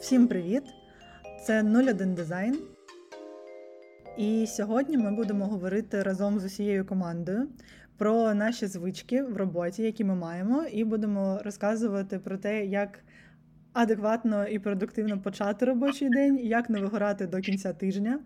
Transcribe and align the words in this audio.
Всім 0.00 0.28
привіт! 0.28 0.62
Це 1.46 1.62
01 1.62 2.14
дизайн. 2.14 2.58
І 4.18 4.46
сьогодні 4.46 4.96
ми 4.96 5.10
будемо 5.10 5.46
говорити 5.46 6.02
разом 6.02 6.40
з 6.40 6.44
усією 6.44 6.86
командою 6.86 7.48
про 7.96 8.34
наші 8.34 8.66
звички 8.66 9.22
в 9.22 9.36
роботі, 9.36 9.82
які 9.82 10.04
ми 10.04 10.14
маємо, 10.14 10.64
і 10.64 10.84
будемо 10.84 11.40
розказувати 11.44 12.18
про 12.18 12.38
те, 12.38 12.64
як 12.66 12.98
адекватно 13.72 14.46
і 14.46 14.58
продуктивно 14.58 15.20
почати 15.20 15.64
робочий 15.66 16.10
день, 16.10 16.38
як 16.38 16.70
не 16.70 16.80
вигорати 16.80 17.26
до 17.26 17.40
кінця 17.40 17.72
тижня, 17.72 18.20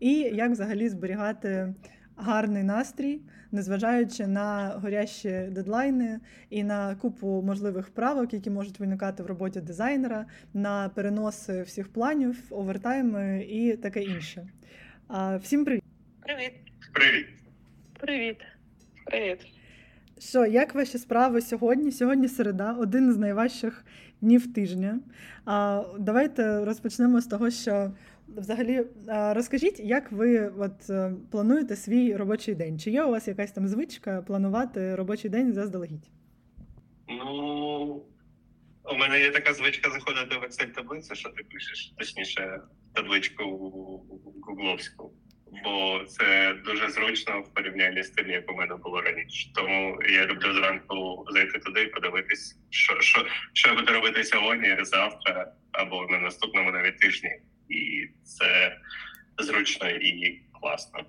і 0.00 0.12
як 0.12 0.50
взагалі 0.50 0.88
зберігати 0.88 1.74
гарний 2.18 2.62
настрій, 2.62 3.20
незважаючи 3.52 4.26
на 4.26 4.68
горящі 4.68 5.48
дедлайни 5.50 6.20
і 6.50 6.64
на 6.64 6.94
купу 6.94 7.42
можливих 7.46 7.88
правок, 7.90 8.32
які 8.34 8.50
можуть 8.50 8.80
виникати 8.80 9.22
в 9.22 9.26
роботі 9.26 9.60
дизайнера, 9.60 10.26
на 10.54 10.88
переноси 10.88 11.62
всіх 11.62 11.92
планів, 11.92 12.42
овертайми 12.50 13.46
і 13.48 13.76
таке 13.76 14.02
інше. 14.02 14.48
Всім 15.40 15.64
привіт! 15.64 15.82
Привіт. 16.22 16.52
Привіт. 16.92 17.26
Привіт. 18.00 18.36
Привіт. 19.04 19.46
Що, 20.18 20.46
як 20.46 20.74
ваші 20.74 20.98
справи 20.98 21.40
сьогодні? 21.40 21.92
Сьогодні 21.92 22.28
середа, 22.28 22.72
один 22.72 23.12
з 23.12 23.16
найважчих 23.16 23.84
днів 24.20 24.52
тижня. 24.52 25.00
А, 25.44 25.84
Давайте 25.98 26.64
розпочнемо 26.64 27.20
з 27.20 27.26
того, 27.26 27.50
що 27.50 27.92
взагалі 28.36 28.84
розкажіть, 29.08 29.80
як 29.80 30.12
ви 30.12 30.48
от, 30.48 30.90
е, 30.90 31.12
плануєте 31.30 31.76
свій 31.76 32.16
робочий 32.16 32.54
день? 32.54 32.78
Чи 32.78 32.90
є 32.90 33.04
у 33.04 33.10
вас 33.10 33.28
якась 33.28 33.52
там 33.52 33.68
звичка 33.68 34.22
планувати 34.22 34.94
робочий 34.94 35.30
день 35.30 35.52
заздалегідь? 35.52 36.10
Ну, 37.08 38.02
у 38.84 38.96
мене 38.98 39.20
є 39.20 39.30
така 39.30 39.54
звичка 39.54 39.90
заходити 39.90 40.36
в 40.36 40.44
Excel 40.44 40.74
таблицю, 40.74 41.14
що 41.14 41.28
ти 41.28 41.44
пишеш, 41.52 41.94
точніше, 41.98 42.60
табличку 42.94 43.44
гугловську 44.42 45.12
бо 45.64 46.04
це 46.08 46.54
дуже 46.64 46.88
зручно 46.88 47.40
в 47.40 47.54
порівнянні 47.54 48.02
з 48.02 48.10
тим, 48.10 48.30
як 48.30 48.52
у 48.52 48.54
мене 48.54 48.76
було 48.76 49.00
раніше. 49.00 49.52
Тому 49.54 49.98
я 50.10 50.26
люблю 50.26 50.52
зранку 50.52 51.26
зайти 51.30 51.58
туди 51.58 51.82
і 51.82 51.86
подивитись, 51.86 52.58
що 52.70 53.00
що, 53.00 53.26
що 53.52 53.68
я 53.68 53.74
буду 53.74 53.92
робити 53.92 54.24
сьогодні, 54.24 54.76
завтра 54.82 55.52
або 55.72 56.06
на 56.10 56.18
наступному 56.18 56.70
навіть 56.70 56.98
тижні, 56.98 57.30
і 57.68 58.08
це 58.24 58.76
зручно 59.38 59.88
і 59.88 60.42
класно. 60.60 61.00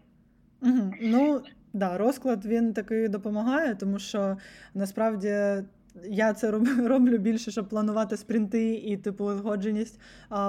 Угу. 0.61 0.93
Ну 1.01 1.41
да, 1.73 1.97
розклад 1.97 2.45
він 2.45 2.73
таки 2.73 3.07
допомагає, 3.07 3.75
тому 3.75 3.99
що 3.99 4.37
насправді 4.73 5.63
я 6.03 6.33
це 6.33 6.51
роблю 6.87 7.17
більше, 7.17 7.51
щоб 7.51 7.69
планувати 7.69 8.17
спринти 8.17 8.73
і 8.73 8.97
типу 8.97 9.33
згодженість 9.33 9.99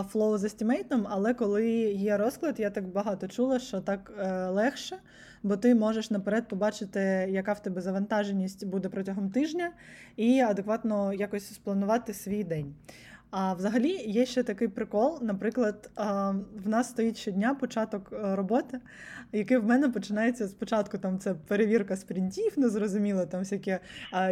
flow 0.09 0.39
з 0.39 0.45
estimate 0.45 0.90
ом, 0.90 1.07
але 1.11 1.35
коли 1.35 1.69
є 1.83 2.17
розклад, 2.17 2.61
я 2.61 2.71
так 2.71 2.89
багато 2.89 3.29
чула, 3.29 3.59
що 3.59 3.81
так 3.81 4.13
е, 4.19 4.47
легше, 4.47 4.97
бо 5.43 5.57
ти 5.57 5.75
можеш 5.75 6.11
наперед 6.11 6.49
побачити, 6.49 7.01
яка 7.31 7.53
в 7.53 7.63
тебе 7.63 7.81
завантаженість 7.81 8.67
буде 8.67 8.89
протягом 8.89 9.31
тижня, 9.31 9.73
і 10.17 10.41
адекватно 10.41 11.13
якось 11.13 11.55
спланувати 11.55 12.15
свій 12.15 12.45
день. 12.45 12.75
А 13.31 13.55
взагалі 13.55 13.93
є 13.93 14.27
ще 14.27 14.43
такий 14.43 14.69
прикол. 14.69 15.19
Наприклад, 15.23 15.91
в 16.65 16.69
нас 16.69 16.89
стоїть 16.89 17.17
щодня 17.17 17.55
початок 17.55 18.13
е, 18.13 18.37
роботи, 18.37 18.81
який 19.33 19.57
в 19.57 19.65
мене 19.65 19.89
починається 19.89 20.49
спочатку. 20.49 20.99
Там 20.99 21.19
це 21.19 21.35
перевірка 21.35 21.97
спринтів, 21.97 22.53
незрозуміло, 22.57 23.27
там 23.27 23.41
всякі 23.41 23.79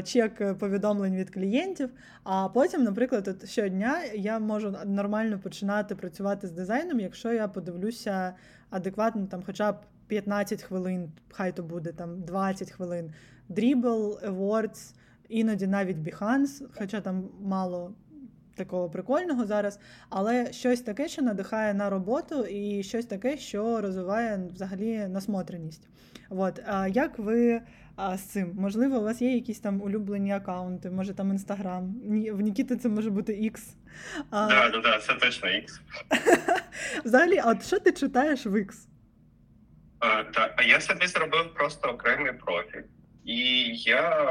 чек 0.04 0.58
повідомлень 0.58 1.16
від 1.16 1.30
клієнтів. 1.30 1.90
А 2.24 2.48
потім, 2.48 2.84
наприклад, 2.84 3.28
от 3.28 3.48
щодня 3.48 4.02
я 4.14 4.38
можу 4.38 4.74
нормально 4.86 5.38
починати 5.42 5.94
працювати 5.94 6.46
з 6.46 6.50
дизайном, 6.50 7.00
якщо 7.00 7.32
я 7.32 7.48
подивлюся 7.48 8.34
адекватно, 8.70 9.26
там, 9.26 9.42
хоча 9.46 9.72
б 9.72 9.76
15 10.08 10.62
хвилин, 10.62 11.12
хай 11.30 11.56
то 11.56 11.62
буде 11.62 11.92
там 11.92 12.22
20 12.22 12.70
хвилин. 12.70 13.12
Dribble, 13.50 14.30
Awards, 14.30 14.94
іноді 15.28 15.66
навіть 15.66 15.96
Behance, 15.96 16.66
хоча 16.78 17.00
там 17.00 17.28
мало 17.40 17.94
такого 18.58 18.90
прикольного 18.90 19.46
зараз, 19.46 19.80
але 20.10 20.52
щось 20.52 20.80
таке, 20.80 21.08
що 21.08 21.22
надихає 21.22 21.74
на 21.74 21.90
роботу, 21.90 22.44
і 22.44 22.82
щось 22.82 23.06
таке, 23.06 23.36
що 23.36 23.80
розвиває 23.80 24.48
взагалі 24.54 25.08
насмотреність. 25.08 25.88
От. 26.30 26.60
А 26.66 26.88
як 26.88 27.18
ви 27.18 27.60
а, 27.96 28.16
з 28.16 28.22
цим? 28.22 28.52
Можливо, 28.54 28.98
у 28.98 29.02
вас 29.02 29.22
є 29.22 29.34
якісь 29.34 29.60
там 29.60 29.82
улюблені 29.82 30.32
аккаунти, 30.32 30.90
може 30.90 31.14
там 31.14 31.30
інстаграм. 31.30 31.94
В 32.32 32.40
Нікіти 32.40 32.76
це 32.76 32.88
може 32.88 33.10
бути 33.10 33.32
X. 33.32 33.60
Так, 34.30 34.48
да, 34.48 34.68
да, 34.70 34.80
да, 34.80 34.98
це 34.98 35.14
точно 35.14 35.48
X. 35.48 35.80
Взагалі, 37.04 37.38
а 37.38 37.50
от 37.50 37.66
що 37.66 37.78
ти 37.78 37.92
читаєш 37.92 38.46
в 38.46 38.54
X? 38.54 38.74
А, 39.98 40.22
та, 40.24 40.54
а 40.56 40.62
я 40.62 40.80
собі 40.80 41.06
зробив 41.06 41.54
просто 41.54 41.88
окремий 41.88 42.32
профіль. 42.32 42.82
І 43.28 43.72
я 43.76 44.26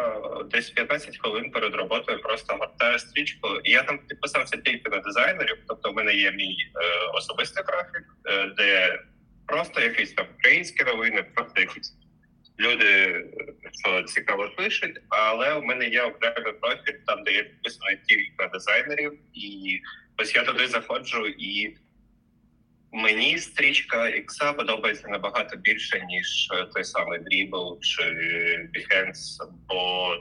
десь 0.52 0.70
15 0.70 1.18
хвилин 1.18 1.52
перед 1.52 1.76
роботою 1.76 2.22
просто 2.22 2.56
гортаю 2.56 3.00
стрічку. 3.00 3.48
І 3.64 3.72
я 3.72 3.84
там 3.84 4.00
підписався 4.08 4.58
тільки 4.58 4.90
на 4.90 5.00
дизайнерів. 5.00 5.58
Тобто, 5.68 5.92
в 5.92 5.96
мене 5.96 6.16
є 6.16 6.32
мій 6.32 6.58
е, 6.76 7.08
особистий 7.14 7.64
графік, 7.68 8.04
е, 8.26 8.54
де 8.58 9.00
просто 9.46 9.82
якісь 9.82 10.14
там 10.14 10.26
українські 10.38 10.84
новини, 10.84 11.26
просто 11.36 11.62
якісь 11.62 11.94
люди, 12.60 13.24
що 13.84 14.04
цікаво 14.04 14.50
пишуть. 14.58 15.02
Але 15.10 15.54
у 15.54 15.64
мене 15.64 15.88
є 15.88 16.02
окремий 16.02 16.54
профіль, 16.54 17.00
там 17.06 17.24
де 17.24 17.32
я 17.32 17.44
підписаний 17.44 17.98
тільки 18.08 18.34
на 18.40 18.48
дизайнерів, 18.48 19.20
і 19.34 19.80
ось 20.18 20.36
я 20.36 20.44
туди 20.44 20.68
заходжу 20.68 21.28
і. 21.28 21.78
Мені 22.98 23.38
стрічка 23.38 24.10
Ікса 24.10 24.54
подобається 24.54 25.08
набагато 25.08 25.58
більше, 25.58 26.06
ніж 26.06 26.50
е, 26.54 26.66
той 26.66 26.84
самий 26.84 27.20
Dribble 27.20 27.80
чи 27.80 28.04
Behance, 28.74 29.50
бо 29.68 30.14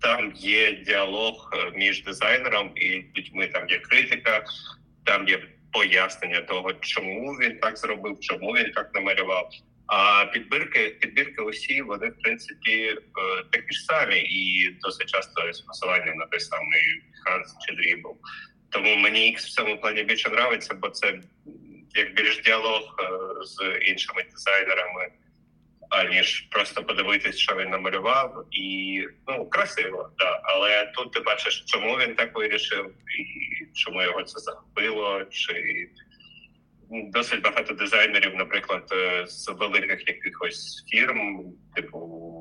там 0.00 0.32
є 0.36 0.72
діалог 0.72 1.50
е, 1.54 1.72
між 1.78 2.04
дизайнером 2.04 2.70
і 2.76 3.04
людьми. 3.16 3.46
Там 3.46 3.68
є 3.68 3.78
критика, 3.78 4.44
там 5.04 5.28
є 5.28 5.42
пояснення 5.72 6.40
того, 6.40 6.72
чому 6.72 7.32
він 7.32 7.58
так 7.58 7.78
зробив, 7.78 8.20
чому 8.20 8.52
він 8.52 8.72
так 8.72 8.94
намалював. 8.94 9.48
А 9.86 10.24
підбірки 10.24 10.96
підбірки 11.00 11.42
усі 11.42 11.82
вони 11.82 12.08
в 12.08 12.18
принципі 12.22 12.84
е, 12.86 12.96
такі 13.50 13.72
ж 13.74 13.84
самі, 13.84 14.18
і 14.18 14.70
досить 14.80 15.08
часто 15.08 15.42
посиланням 15.66 16.16
на 16.16 16.26
той 16.26 16.40
самий 16.40 17.02
Behance 17.26 17.66
чи 17.66 17.74
Dribble. 17.74 18.16
Тому 18.72 18.96
мені 18.96 19.34
X 19.36 19.36
в 19.36 19.50
цьому 19.50 19.80
плані 19.80 20.02
більше 20.02 20.30
подобається, 20.30 20.74
бо 20.74 20.88
це 20.88 21.20
як 21.94 22.14
більш 22.14 22.42
діалог 22.42 22.96
е, 23.00 23.08
з 23.44 23.78
іншими 23.88 24.24
дизайнерами, 24.32 25.08
аніж 25.90 26.40
просто 26.40 26.84
подивитись, 26.84 27.38
що 27.38 27.56
він 27.56 27.70
намалював, 27.70 28.46
і 28.50 29.00
ну 29.28 29.46
красиво, 29.46 30.10
да. 30.18 30.40
Але 30.44 30.92
тут 30.94 31.12
ти 31.12 31.20
бачиш, 31.20 31.64
чому 31.66 31.94
він 31.94 32.14
так 32.14 32.36
вирішив, 32.36 32.86
і 33.18 33.66
чому 33.74 34.02
його 34.02 34.22
це 34.22 34.40
захопило, 34.40 35.24
чи 35.24 35.88
досить 36.90 37.42
багато 37.42 37.74
дизайнерів, 37.74 38.34
наприклад, 38.34 38.88
е, 38.92 39.26
з 39.26 39.48
великих 39.48 40.08
якихось 40.08 40.84
фірм, 40.90 41.44
типу. 41.74 42.31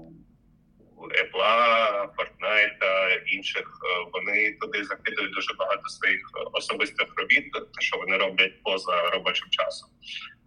Apple, 1.07 2.07
Fortnite 2.15 2.79
та 2.79 3.13
інших 3.13 3.63
е, 3.63 4.09
вони 4.13 4.57
туди 4.61 4.83
закидують 4.83 5.33
дуже 5.33 5.53
багато 5.53 5.89
своїх 5.89 6.21
особистих 6.51 7.07
робіт, 7.17 7.45
що 7.79 7.97
вони 7.97 8.17
роблять 8.17 8.63
поза 8.63 9.09
робочим 9.09 9.47
часом, 9.49 9.89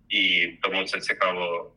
і 0.09 0.53
тому 0.63 0.85
це 0.85 1.01
цікаво 1.01 1.73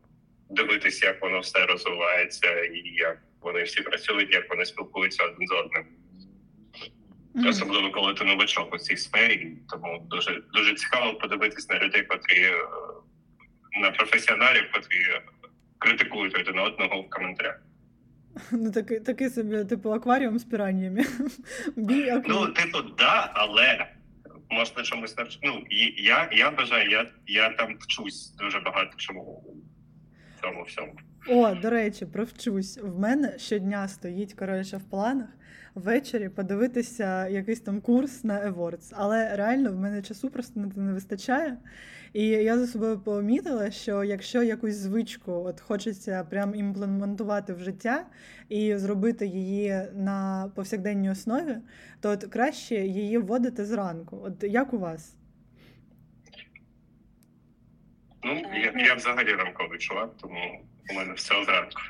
дивитися, 0.50 1.06
як 1.06 1.22
воно 1.22 1.40
все 1.40 1.66
розвивається, 1.66 2.64
і 2.64 2.82
як 2.84 3.18
вони 3.42 3.64
всі 3.64 3.82
працюють, 3.82 4.34
як 4.34 4.50
вони 4.50 4.66
спілкуються 4.66 5.24
один 5.24 5.48
з 5.48 5.52
одним. 5.52 5.86
Mm-hmm. 7.36 7.50
Особливо 7.50 7.92
коли 7.92 8.14
ти 8.14 8.24
новачок 8.24 8.74
у 8.74 8.78
цій 8.78 8.98
сфері, 8.98 9.58
тому 9.70 10.08
дуже 10.10 10.42
дуже 10.54 10.74
цікаво 10.74 11.14
подивитись 11.14 11.70
на 11.70 11.80
людей, 11.80 12.04
котрі 12.04 12.44
е, 12.44 12.68
на 13.82 13.92
професіоналів, 13.92 14.72
котрі 14.74 15.22
критикують 15.78 16.40
один 16.40 16.60
одного 16.60 17.02
в 17.02 17.10
коментарях. 17.10 17.60
Ну, 18.52 18.72
такий 18.72 19.00
такий 19.00 19.30
собі, 19.30 19.66
типу, 19.66 19.92
акваріум 19.92 20.40
з 20.40 20.44
піраннями. 20.44 21.06
Ну, 22.28 22.48
типу, 22.48 22.78
да, 22.98 23.32
але 23.34 23.88
можна 24.50 24.84
чомусь 24.84 25.18
навчити. 25.18 25.48
Ну, 25.48 25.64
я 25.98 26.30
я 26.32 26.52
бажаю, 26.52 26.90
я 26.90 27.08
я 27.28 27.50
там 27.50 27.76
вчусь 27.80 28.36
дуже 28.36 28.60
багато 28.60 28.92
чому. 28.98 29.44
Тому 30.42 30.64
всьому. 30.64 30.94
О, 31.30 31.56
до 31.56 31.70
речі, 31.70 32.06
провчусь. 32.06 32.78
В 32.78 33.00
мене 33.00 33.38
щодня 33.38 33.88
стоїть, 33.88 34.34
коротше, 34.34 34.78
в 34.78 34.84
планах 34.84 35.28
ввечері 35.78 36.30
подивитися 36.30 37.28
якийсь 37.28 37.60
там 37.60 37.82
курс 37.82 38.24
на 38.24 38.52
Awards. 38.52 38.92
Але 38.92 39.36
реально 39.36 39.72
в 39.72 39.76
мене 39.76 40.02
часу 40.02 40.30
просто 40.30 40.60
не 40.76 40.94
вистачає. 40.94 41.58
І 42.14 42.28
я 42.28 42.58
за 42.58 42.68
собою 42.68 43.00
помітила, 43.00 43.72
що 43.72 44.04
якщо 44.04 44.44
якусь 44.44 44.76
звичку 44.76 45.32
от 45.32 45.62
хочеться 45.62 46.24
прям 46.24 46.56
імплементувати 46.56 47.54
в 47.54 47.60
життя 47.60 48.06
і 48.50 48.78
зробити 48.78 49.28
її 49.28 49.82
на 49.94 50.52
повсякденній 50.56 51.10
основі, 51.10 51.58
то 52.00 52.10
от 52.10 52.24
краще 52.24 52.76
її 52.76 53.18
вводити 53.18 53.66
зранку. 53.66 54.20
От 54.24 54.44
як 54.44 54.74
у 54.74 54.78
вас? 54.78 55.16
Ну, 58.24 58.42
я, 58.54 58.86
я 58.86 58.96
взагалі 58.96 59.34
ранковий 59.34 59.80
чувак, 59.80 60.10
тому 60.22 60.62
у 60.92 60.94
мене 60.94 61.14
все 61.14 61.44
зранку. 61.46 61.82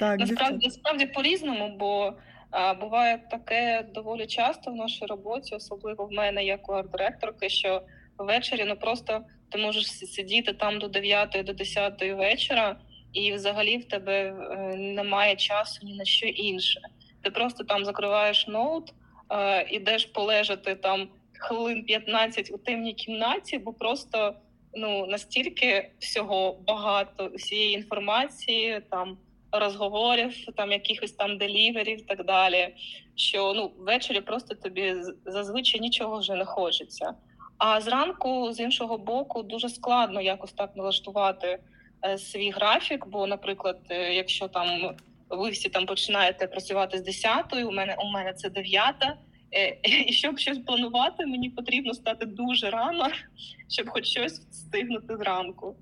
Так, 0.00 0.20
Насправді, 0.20 0.66
насправді 0.66 1.06
по-різному, 1.06 1.76
бо 1.78 2.12
а, 2.50 2.74
буває 2.74 3.18
таке 3.30 3.86
доволі 3.94 4.26
часто 4.26 4.70
в 4.70 4.76
нашій 4.76 5.06
роботі, 5.06 5.54
особливо 5.54 6.06
в 6.06 6.12
мене 6.12 6.44
як 6.44 6.68
у 6.68 6.72
арт-директорки, 6.72 7.48
що 7.48 7.82
ввечері 8.18 8.64
ну 8.64 8.76
просто 8.76 9.24
ти 9.50 9.58
можеш 9.58 9.86
сидіти 9.88 10.52
там 10.52 10.78
до 10.78 10.88
9 10.88 11.42
до 11.44 11.52
10 11.52 12.02
вечора, 12.02 12.76
і 13.12 13.32
взагалі 13.32 13.78
в 13.78 13.84
тебе 13.84 14.22
е, 14.22 14.76
немає 14.76 15.36
часу 15.36 15.86
ні 15.86 15.94
на 15.94 16.04
що 16.04 16.26
інше. 16.26 16.80
Ти 17.22 17.30
просто 17.30 17.64
там 17.64 17.84
закриваєш 17.84 18.46
ноут, 18.46 18.92
е, 19.30 19.66
ідеш 19.70 20.04
полежати 20.04 20.74
там 20.74 21.08
хвилин 21.38 21.84
15 21.84 22.50
у 22.52 22.58
темній 22.58 22.94
кімнаті, 22.94 23.58
бо 23.58 23.72
просто 23.72 24.34
ну 24.74 25.06
настільки 25.06 25.90
всього 25.98 26.58
багато 26.66 27.30
всієї 27.34 27.74
інформації, 27.74 28.82
там 28.90 29.18
розговорів, 29.52 30.46
там 30.56 30.72
якихось 30.72 31.12
там 31.12 31.38
деліверів 31.38 32.06
так 32.06 32.24
далі. 32.24 32.74
Що 33.14 33.52
ну 33.56 33.72
ввечері 33.78 34.20
просто 34.20 34.54
тобі 34.54 34.94
зазвичай 35.26 35.80
нічого 35.80 36.18
вже 36.18 36.34
не 36.34 36.44
хочеться. 36.44 37.14
А 37.58 37.80
зранку, 37.80 38.52
з 38.52 38.60
іншого 38.60 38.98
боку, 38.98 39.42
дуже 39.42 39.68
складно 39.68 40.20
якось 40.20 40.52
так 40.52 40.76
налаштувати 40.76 41.58
е, 42.04 42.18
свій 42.18 42.50
графік. 42.50 43.06
Бо, 43.06 43.26
наприклад, 43.26 43.78
е, 43.90 44.14
якщо 44.14 44.48
там 44.48 44.96
ви 45.30 45.50
всі 45.50 45.68
там 45.68 45.86
починаєте 45.86 46.46
працювати 46.46 46.98
з 46.98 47.02
10 47.02 47.52
у 47.52 47.70
мене 47.70 47.96
у 47.98 48.12
мене 48.12 48.32
це 48.32 48.50
9 48.50 48.94
Е, 49.02 49.16
І 49.82 50.12
щоб 50.12 50.38
щось 50.38 50.58
планувати, 50.58 51.26
мені 51.26 51.50
потрібно 51.50 51.94
стати 51.94 52.26
дуже 52.26 52.70
рано, 52.70 53.08
щоб 53.68 53.88
хоч 53.88 54.06
щось 54.06 54.40
встигнути 54.40 55.16
зранку. 55.16 55.76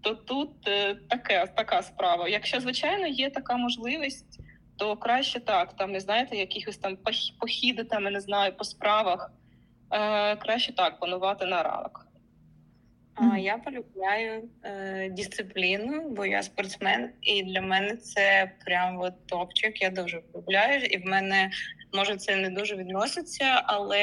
То 0.00 0.14
тут 0.14 0.50
е, 0.68 0.94
таке, 0.94 1.46
така 1.56 1.82
справа. 1.82 2.28
Якщо, 2.28 2.60
звичайно, 2.60 3.06
є 3.06 3.30
така 3.30 3.56
можливість, 3.56 4.40
то 4.76 4.96
краще 4.96 5.40
так. 5.40 5.76
Там, 5.76 5.92
не 5.92 6.00
знаєте, 6.00 6.36
якихось 6.36 6.76
там 6.76 6.96
пох- 6.96 7.38
похіди, 7.38 7.84
там, 7.84 8.04
я 8.04 8.10
не 8.10 8.20
знаю, 8.20 8.52
по 8.56 8.64
справах. 8.64 9.32
Е, 9.90 10.36
краще 10.36 10.72
так 10.72 10.98
планувати 10.98 11.46
на 11.46 11.62
ранок. 11.62 12.06
А 13.14 13.38
я 13.38 13.58
полюбляю 13.58 14.48
е, 14.62 15.10
дисципліну, 15.10 16.10
бо 16.10 16.26
я 16.26 16.42
спортсмен, 16.42 17.10
і 17.20 17.42
для 17.42 17.60
мене 17.60 17.96
це 17.96 18.52
прям 18.64 19.00
от 19.00 19.26
топчик. 19.26 19.82
Я 19.82 19.90
дуже 19.90 20.20
полюбляю, 20.20 20.84
і 20.84 20.98
в 20.98 21.06
мене 21.06 21.50
може 21.92 22.16
це 22.16 22.36
не 22.36 22.50
дуже 22.50 22.76
відноситься, 22.76 23.62
але 23.64 24.00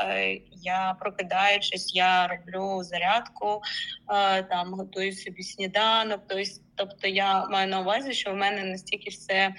е, 0.00 0.40
я 0.62 0.96
прокидаючись, 1.00 1.94
я 1.94 2.26
роблю 2.26 2.82
зарядку, 2.82 3.60
е, 4.08 4.42
там 4.42 4.74
готую 4.74 5.12
собі 5.12 5.42
сніданок. 5.42 6.20
Тобто, 6.28 6.44
тобто 6.74 7.08
я 7.08 7.46
маю 7.46 7.68
на 7.68 7.80
увазі, 7.80 8.12
що 8.12 8.32
в 8.32 8.36
мене 8.36 8.64
настільки 8.64 9.10
все 9.10 9.54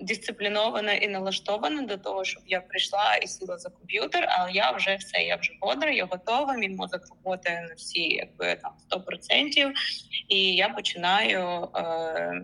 дисциплінована 0.00 0.92
і 0.92 1.08
налаштована 1.08 1.82
до 1.82 1.96
того, 1.96 2.24
щоб 2.24 2.42
я 2.46 2.60
прийшла 2.60 3.16
і 3.16 3.26
сіла 3.26 3.58
за 3.58 3.70
комп'ютер, 3.70 4.26
але 4.30 4.52
я 4.52 4.70
вже 4.70 4.96
все, 4.96 5.22
я 5.22 5.36
вже 5.36 5.52
бодра, 5.60 5.90
я 5.90 6.04
готова. 6.04 6.54
Мій 6.54 6.68
мозок 6.68 7.00
роботає 7.10 7.62
на 7.62 7.74
всі 7.74 8.02
якби 8.02 8.54
там 8.54 8.72
100%. 8.90 9.72
І 10.28 10.54
я 10.54 10.68
починаю 10.68 11.68
е, 11.76 12.42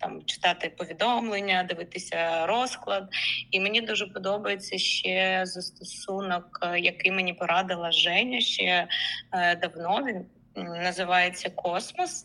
там 0.00 0.24
читати 0.24 0.72
повідомлення, 0.76 1.66
дивитися 1.68 2.46
розклад. 2.46 3.08
І 3.50 3.60
мені 3.60 3.80
дуже 3.80 4.06
подобається 4.06 4.78
ще 4.78 5.42
застосунок, 5.46 6.58
е, 6.62 6.80
який 6.80 7.12
мені 7.12 7.34
порадила 7.34 7.92
Женя 7.92 8.40
ще 8.40 8.88
е, 9.32 9.56
давно. 9.56 10.04
Він 10.06 10.26
називається 10.56 11.50
Космос. 11.50 12.24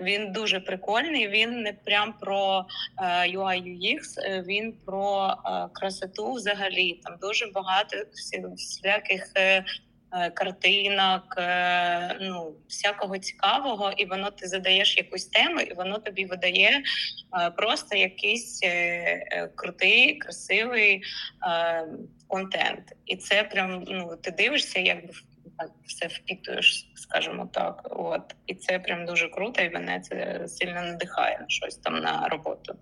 Він 0.00 0.32
дуже 0.32 0.60
прикольний. 0.60 1.28
Він 1.28 1.62
не 1.62 1.72
прям 1.72 2.12
про 2.20 2.66
е, 2.98 3.04
UI 3.36 3.62
UX, 3.62 3.98
е, 4.18 4.44
він 4.48 4.72
про 4.86 5.34
е, 5.46 5.68
красоту 5.72 6.32
взагалі. 6.32 7.00
Там 7.04 7.16
дуже 7.20 7.46
багато 7.46 7.96
всі- 8.12 8.44
всіляких 8.56 9.32
картинок, 10.34 11.34
ну 12.20 12.54
всякого 12.68 13.18
цікавого, 13.18 13.92
і 13.96 14.04
воно 14.04 14.30
ти 14.30 14.46
задаєш 14.46 14.96
якусь 14.96 15.26
тему, 15.26 15.60
і 15.60 15.74
воно 15.74 15.98
тобі 15.98 16.24
видає 16.24 16.82
просто 17.56 17.96
якийсь 17.96 18.60
крутий, 19.54 20.18
красивий 20.18 21.02
контент. 22.28 22.92
І 23.06 23.16
це 23.16 23.42
прям 23.42 23.84
ну 23.88 24.16
ти 24.22 24.30
дивишся, 24.30 24.80
якби 24.80 25.12
все 25.86 26.06
впітуєш, 26.06 26.92
скажімо 26.94 27.48
так. 27.52 27.86
От 27.90 28.34
і 28.46 28.54
це 28.54 28.78
прям 28.78 29.06
дуже 29.06 29.28
круто, 29.28 29.62
і 29.62 29.70
мене 29.70 30.00
це 30.00 30.48
сильно 30.48 30.82
надихає 30.82 31.38
на 31.40 31.48
щось 31.48 31.76
там 31.76 31.98
на 31.98 32.28
роботу. 32.28 32.76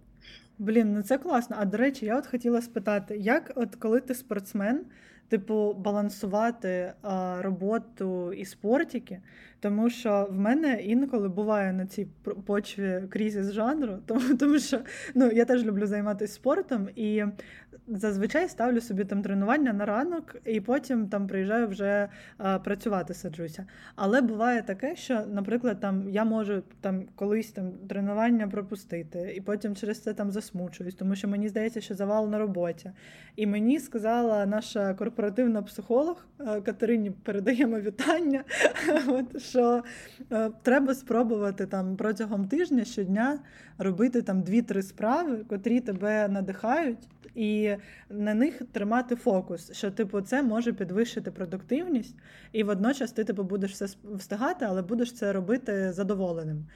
Блін, 0.59 0.95
ну 0.95 1.03
це 1.03 1.19
класно. 1.19 1.57
А 1.61 1.65
до 1.65 1.77
речі, 1.77 2.07
я 2.07 2.19
от 2.19 2.27
хотіла 2.27 2.63
спитати, 2.63 3.17
як, 3.17 3.53
от 3.55 3.77
коли 3.77 4.01
ти 4.01 4.15
спортсмен, 4.15 4.85
типу, 5.31 5.73
балансувати 5.73 6.93
а, 7.03 7.43
роботу 7.43 8.33
і 8.33 8.45
спортики, 8.45 9.21
тому 9.61 9.91
що 9.91 10.29
в 10.31 10.39
мене 10.39 10.83
інколи 10.83 11.29
буває 11.29 11.73
на 11.73 11.87
цій 11.87 12.09
почві 12.47 13.03
кризис 13.11 13.53
жанру, 13.53 13.99
тому, 14.07 14.37
тому 14.39 14.59
що 14.59 14.81
ну, 15.15 15.31
я 15.31 15.45
теж 15.45 15.65
люблю 15.65 15.87
займатися 15.87 16.35
спортом 16.35 16.89
і 16.97 17.25
зазвичай 17.89 18.49
ставлю 18.49 18.81
собі 18.81 19.05
там 19.05 19.23
тренування 19.23 19.73
на 19.73 19.85
ранок, 19.85 20.37
і 20.45 20.61
потім 20.61 21.09
там 21.09 21.27
приїжджаю 21.27 21.69
вже 21.69 22.09
а, 22.39 22.59
працювати 22.59 23.15
саджуся. 23.15 23.67
Але 23.97 24.21
буває 24.21 24.63
таке, 24.63 24.97
що, 24.97 25.27
наприклад, 25.27 25.81
там 25.81 26.09
я 26.09 26.25
можу 26.25 26.63
там 26.81 27.05
колись 27.15 27.53
там 27.53 27.73
тренування 27.89 28.49
пропустити, 28.49 29.35
і 29.37 29.41
потім 29.41 29.77
через 29.77 30.03
це 30.03 30.15
там 30.15 30.31
засмучуюсь, 30.31 30.95
тому 30.95 31.15
що 31.15 31.29
мені 31.29 31.49
здається, 31.49 31.81
що 31.81 31.95
завал 31.95 32.29
на 32.29 32.39
роботі. 32.39 32.91
І 33.37 33.47
мені 33.47 33.81
сказала 33.81 34.47
наша 34.47 34.95
корпоративна 35.21 35.63
психолог 35.63 36.27
е, 36.41 36.61
Катерині, 36.61 37.11
передаємо 37.11 37.81
вітання. 37.81 38.45
От 39.09 39.43
що 39.43 39.83
е, 40.33 40.51
треба 40.63 40.95
спробувати 40.95 41.67
там 41.67 41.97
протягом 41.97 42.49
тижня 42.49 42.85
щодня 42.85 43.39
робити 43.79 44.23
там 44.23 44.43
дві-три 44.43 44.83
справи, 44.83 45.45
котрі 45.49 45.81
тебе 45.81 46.29
надихають, 46.29 47.09
і 47.35 47.77
на 48.11 48.35
них 48.35 48.63
тримати 48.73 49.17
фокус. 49.17 49.73
Що, 49.73 49.91
типу, 49.91 50.21
це 50.21 50.43
може 50.43 50.73
підвищити 50.73 51.31
продуктивність, 51.31 52.17
і 52.53 52.63
водночас 52.63 53.13
ти 53.13 53.25
типу 53.25 53.43
будеш 53.43 53.73
все 53.73 53.87
встигати, 54.15 54.65
але 54.69 54.83
будеш 54.83 55.13
це 55.13 55.33
робити 55.33 55.93
задоволеним. 55.93 56.67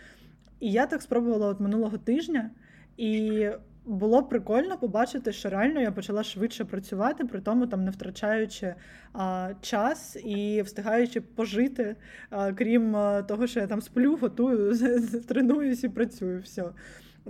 І 0.60 0.72
я 0.72 0.86
так 0.86 1.02
спробувала 1.02 1.46
от 1.46 1.60
минулого 1.60 1.98
тижня, 1.98 2.50
і 2.96 3.48
було 3.84 4.22
прикольно 4.22 4.78
побачити, 4.78 5.32
що 5.32 5.48
реально 5.48 5.80
я 5.80 5.92
почала 5.92 6.24
швидше 6.24 6.64
працювати, 6.64 7.24
при 7.24 7.40
тому 7.40 7.66
там 7.66 7.84
не 7.84 7.90
втрачаючи 7.90 8.74
а, 9.12 9.50
час 9.60 10.16
і 10.16 10.62
встигаючи 10.62 11.20
пожити, 11.20 11.96
а, 12.30 12.52
крім 12.52 12.96
а, 12.96 13.22
того, 13.22 13.46
що 13.46 13.60
я 13.60 13.66
там 13.66 13.82
сплю, 13.82 14.16
готую, 14.16 14.78
тренуюсь 15.28 15.84
і 15.84 15.88
працюю. 15.88 16.40
Все. 16.40 16.64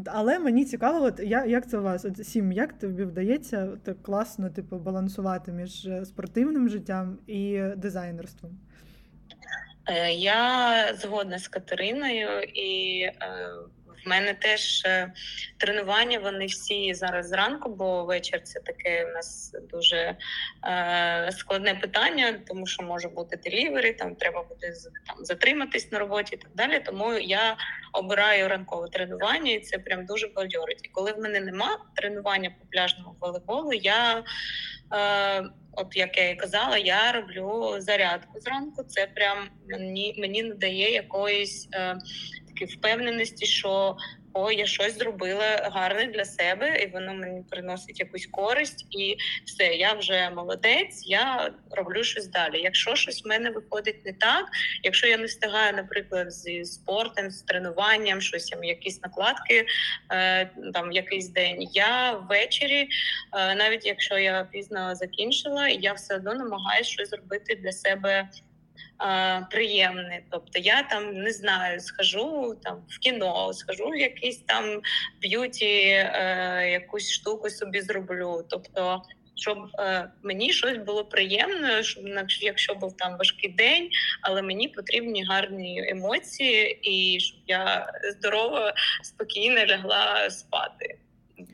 Але 0.06 0.38
мені 0.38 0.64
цікаво, 0.64 1.04
от 1.04 1.20
я, 1.20 1.44
як 1.44 1.68
це 1.68 1.78
у 1.78 1.82
вас? 1.82 2.04
От, 2.04 2.26
Сім, 2.26 2.52
як 2.52 2.73
тобі 2.73 3.04
вдається 3.04 3.68
так 3.84 4.02
класно 4.02 4.50
типу, 4.50 4.76
балансувати 4.76 5.52
між 5.52 5.87
е, 5.87 6.04
спортивним 6.04 6.68
життям 6.68 7.18
і 7.26 7.62
дизайнерством? 7.76 8.58
Е, 9.87 10.12
Я 10.12 10.94
згодна 10.94 11.38
з 11.38 11.49
Катериною, 11.49 12.42
і 12.42 13.00
е, 13.00 13.14
в 14.04 14.08
мене 14.08 14.34
теж 14.34 14.82
е, 14.84 15.12
тренування. 15.58 16.18
Вони 16.18 16.46
всі 16.46 16.94
зараз 16.94 17.28
зранку, 17.28 17.68
бо 17.68 18.04
вечір 18.04 18.42
це 18.42 18.61
таке 18.61 19.06
у 19.06 19.12
нас 19.12 19.56
дуже 19.70 20.16
е, 20.64 21.28
складне 21.32 21.75
питання, 21.75 22.40
тому 22.46 22.66
що 22.66 22.82
може 22.82 23.08
бути 23.08 23.37
делівері, 23.37 23.92
там 23.92 24.14
треба 24.14 24.42
буде 24.42 24.73
там 25.06 25.25
затриматись 25.25 25.92
на 25.92 25.99
роботі 25.99 26.34
і 26.34 26.38
так 26.38 26.50
далі. 26.54 26.80
Тому 26.87 27.12
я 27.12 27.56
обираю 27.92 28.49
ранкове 28.49 28.88
тренування, 28.88 29.52
і 29.52 29.61
це 29.61 29.78
прям 29.78 30.06
дуже 30.06 30.28
бадьорить. 30.28 30.80
І 30.82 30.88
коли 30.88 31.12
в 31.12 31.18
мене 31.18 31.40
нема 31.40 31.78
тренування 31.94 32.50
по 32.61 32.66
пляжному 32.66 33.16
волейболу, 33.20 33.73
я 33.73 34.25
е, 34.94 35.44
От 35.76 35.96
як 35.96 36.18
я 36.18 36.30
і 36.30 36.37
казала, 36.37 36.78
я 36.78 37.12
роблю 37.12 37.75
зарядку 37.78 38.40
зранку. 38.40 38.82
Це 38.82 39.06
прям 39.06 39.38
мені 39.68 40.14
мені 40.18 40.42
надає 40.42 40.92
якоїсь 40.92 41.68
е, 41.75 41.96
таки 42.54 42.64
впевненості, 42.64 43.46
що 43.46 43.96
о, 44.37 44.52
я 44.52 44.66
щось 44.66 44.99
зробила 44.99 45.70
гарне 45.73 46.06
для 46.06 46.25
себе, 46.25 46.82
і 46.82 46.87
воно 46.87 47.14
мені 47.14 47.44
приносить 47.50 48.00
якусь 48.00 48.26
користь, 48.26 48.87
і 48.90 49.16
все, 49.44 49.64
я 49.64 49.92
вже 49.92 50.30
молодець, 50.30 51.02
я 51.06 51.50
роблю 51.70 52.04
щось 52.04 52.26
далі. 52.26 52.61
Якщо 52.61 52.94
щось 52.94 53.25
в 53.25 53.28
мене 53.28 53.50
виходить 53.50 54.04
не 54.04 54.12
так, 54.12 54.44
якщо 54.82 55.06
я 55.06 55.18
не 55.18 55.25
встигаю, 55.25 55.73
наприклад, 55.76 56.32
зі 56.32 56.64
спортом, 56.64 57.30
з 57.30 57.42
тренуванням, 57.42 58.20
щось 58.20 58.44
там, 58.44 58.64
якісь 58.64 59.02
накладки, 59.02 59.66
е, 60.11 60.50
там 60.75 60.92
якийсь 60.92 61.28
день, 61.28 61.68
я 61.73 62.12
ввечері, 62.12 62.88
е, 63.32 63.54
навіть 63.54 63.87
якщо 63.87 64.18
я 64.18 64.49
пізно 64.52 64.94
закінчила, 64.94 65.68
я 65.68 65.92
все 65.92 66.16
одно 66.16 66.34
намагаюся 66.34 66.90
щось 66.90 67.11
зробити 67.11 67.54
для 67.54 67.73
себе 67.73 68.28
приємне. 69.50 70.23
Тобто 70.31 70.59
я 70.59 70.83
там 70.83 71.14
не 71.14 71.33
знаю, 71.33 71.81
схожу 71.81 72.57
там 72.62 72.83
в 72.88 72.99
кіно, 72.99 73.52
схожу 73.52 73.88
в 73.88 73.97
якийсь 73.97 74.38
там 74.38 74.81
beauty, 75.21 75.66
е, 75.66 76.69
якусь 76.73 77.11
штуку 77.11 77.50
собі 77.50 77.81
зроблю. 77.81 78.47
Тобто, 78.50 79.02
щоб 79.35 79.59
е, 79.78 80.11
мені 80.23 80.52
щось 80.52 80.78
було 80.78 81.04
приємно, 81.04 81.83
щоб 81.83 82.04
якщо 82.40 82.75
був 82.75 82.97
там 82.97 83.19
важкий 83.19 83.50
день, 83.50 83.88
але 84.23 84.43
мені 84.43 84.69
потрібні 84.69 85.25
гарні 85.25 85.88
емоції, 85.88 86.78
і 86.83 87.21
щоб 87.21 87.40
я 87.47 87.93
здорово, 88.19 88.73
спокійно 89.02 89.66
лягла 89.66 90.31
спати. 90.31 90.99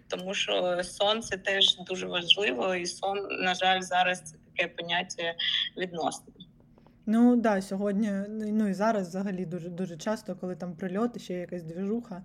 Тому 0.09 0.35
що 0.35 0.81
сон 0.85 1.23
це 1.23 1.37
теж 1.37 1.77
дуже 1.77 2.07
важливо, 2.07 2.75
і 2.75 2.87
сон, 2.87 3.29
на 3.31 3.55
жаль, 3.55 3.81
зараз 3.81 4.23
це 4.23 4.37
таке 4.57 4.69
поняття 4.69 5.35
відносне. 5.77 6.33
Ну 7.07 7.37
да, 7.37 7.63
сьогодні, 7.63 8.13
ну 8.29 8.69
і 8.69 8.75
зараз 8.75 9.09
взагалі 9.09 9.47
дуже 9.47 9.69
дуже 9.69 9.97
часто, 9.97 10.37
коли 10.37 10.57
там 10.57 10.75
прильоти, 10.75 11.21
ще 11.21 11.35
якась 11.35 11.63
двіжуха, 11.63 12.23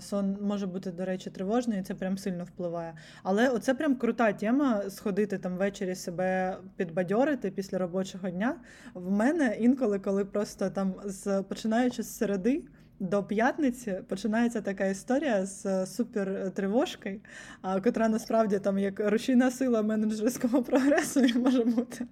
сон 0.00 0.38
може 0.40 0.66
бути, 0.66 0.90
до 0.90 1.04
речі, 1.04 1.30
тривожний, 1.30 1.80
і 1.80 1.82
це 1.82 1.94
прям 1.94 2.18
сильно 2.18 2.44
впливає. 2.44 2.94
Але 3.22 3.48
оце 3.48 3.74
прям 3.74 3.96
крута 3.96 4.32
тема 4.32 4.90
сходити 4.90 5.38
там 5.38 5.56
ввечері 5.56 5.94
себе 5.94 6.56
підбадьорити 6.76 7.50
після 7.50 7.78
робочого 7.78 8.30
дня. 8.30 8.56
В 8.94 9.10
мене 9.10 9.56
інколи, 9.60 9.98
коли 9.98 10.24
просто 10.24 10.70
там 10.70 10.94
з 11.04 11.42
починаючи 11.42 12.02
з 12.02 12.16
середи 12.16 12.62
до 13.02 13.22
п'ятниці 13.22 13.94
починається 14.08 14.60
така 14.60 14.86
історія 14.86 15.46
з 15.46 15.86
супертривожкою, 15.86 17.20
котра 17.84 18.08
насправді 18.08 18.58
там 18.58 18.78
як 18.78 19.00
рушійна 19.00 19.50
сила 19.50 19.82
менеджерського 19.82 20.62
прогресу 20.62 21.20
може 21.36 21.64
бути. 21.64 22.06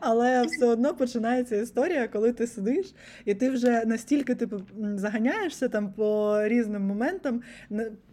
Але 0.00 0.42
все 0.42 0.66
одно 0.66 0.94
починається 0.94 1.56
історія, 1.56 2.08
коли 2.08 2.32
ти 2.32 2.46
сидиш, 2.46 2.94
і 3.24 3.34
ти 3.34 3.50
вже 3.50 3.84
настільки 3.86 4.34
типу, 4.34 4.60
заганяєшся 4.94 5.68
там 5.68 5.92
по 5.92 6.38
різним 6.44 6.82
моментам, 6.82 7.42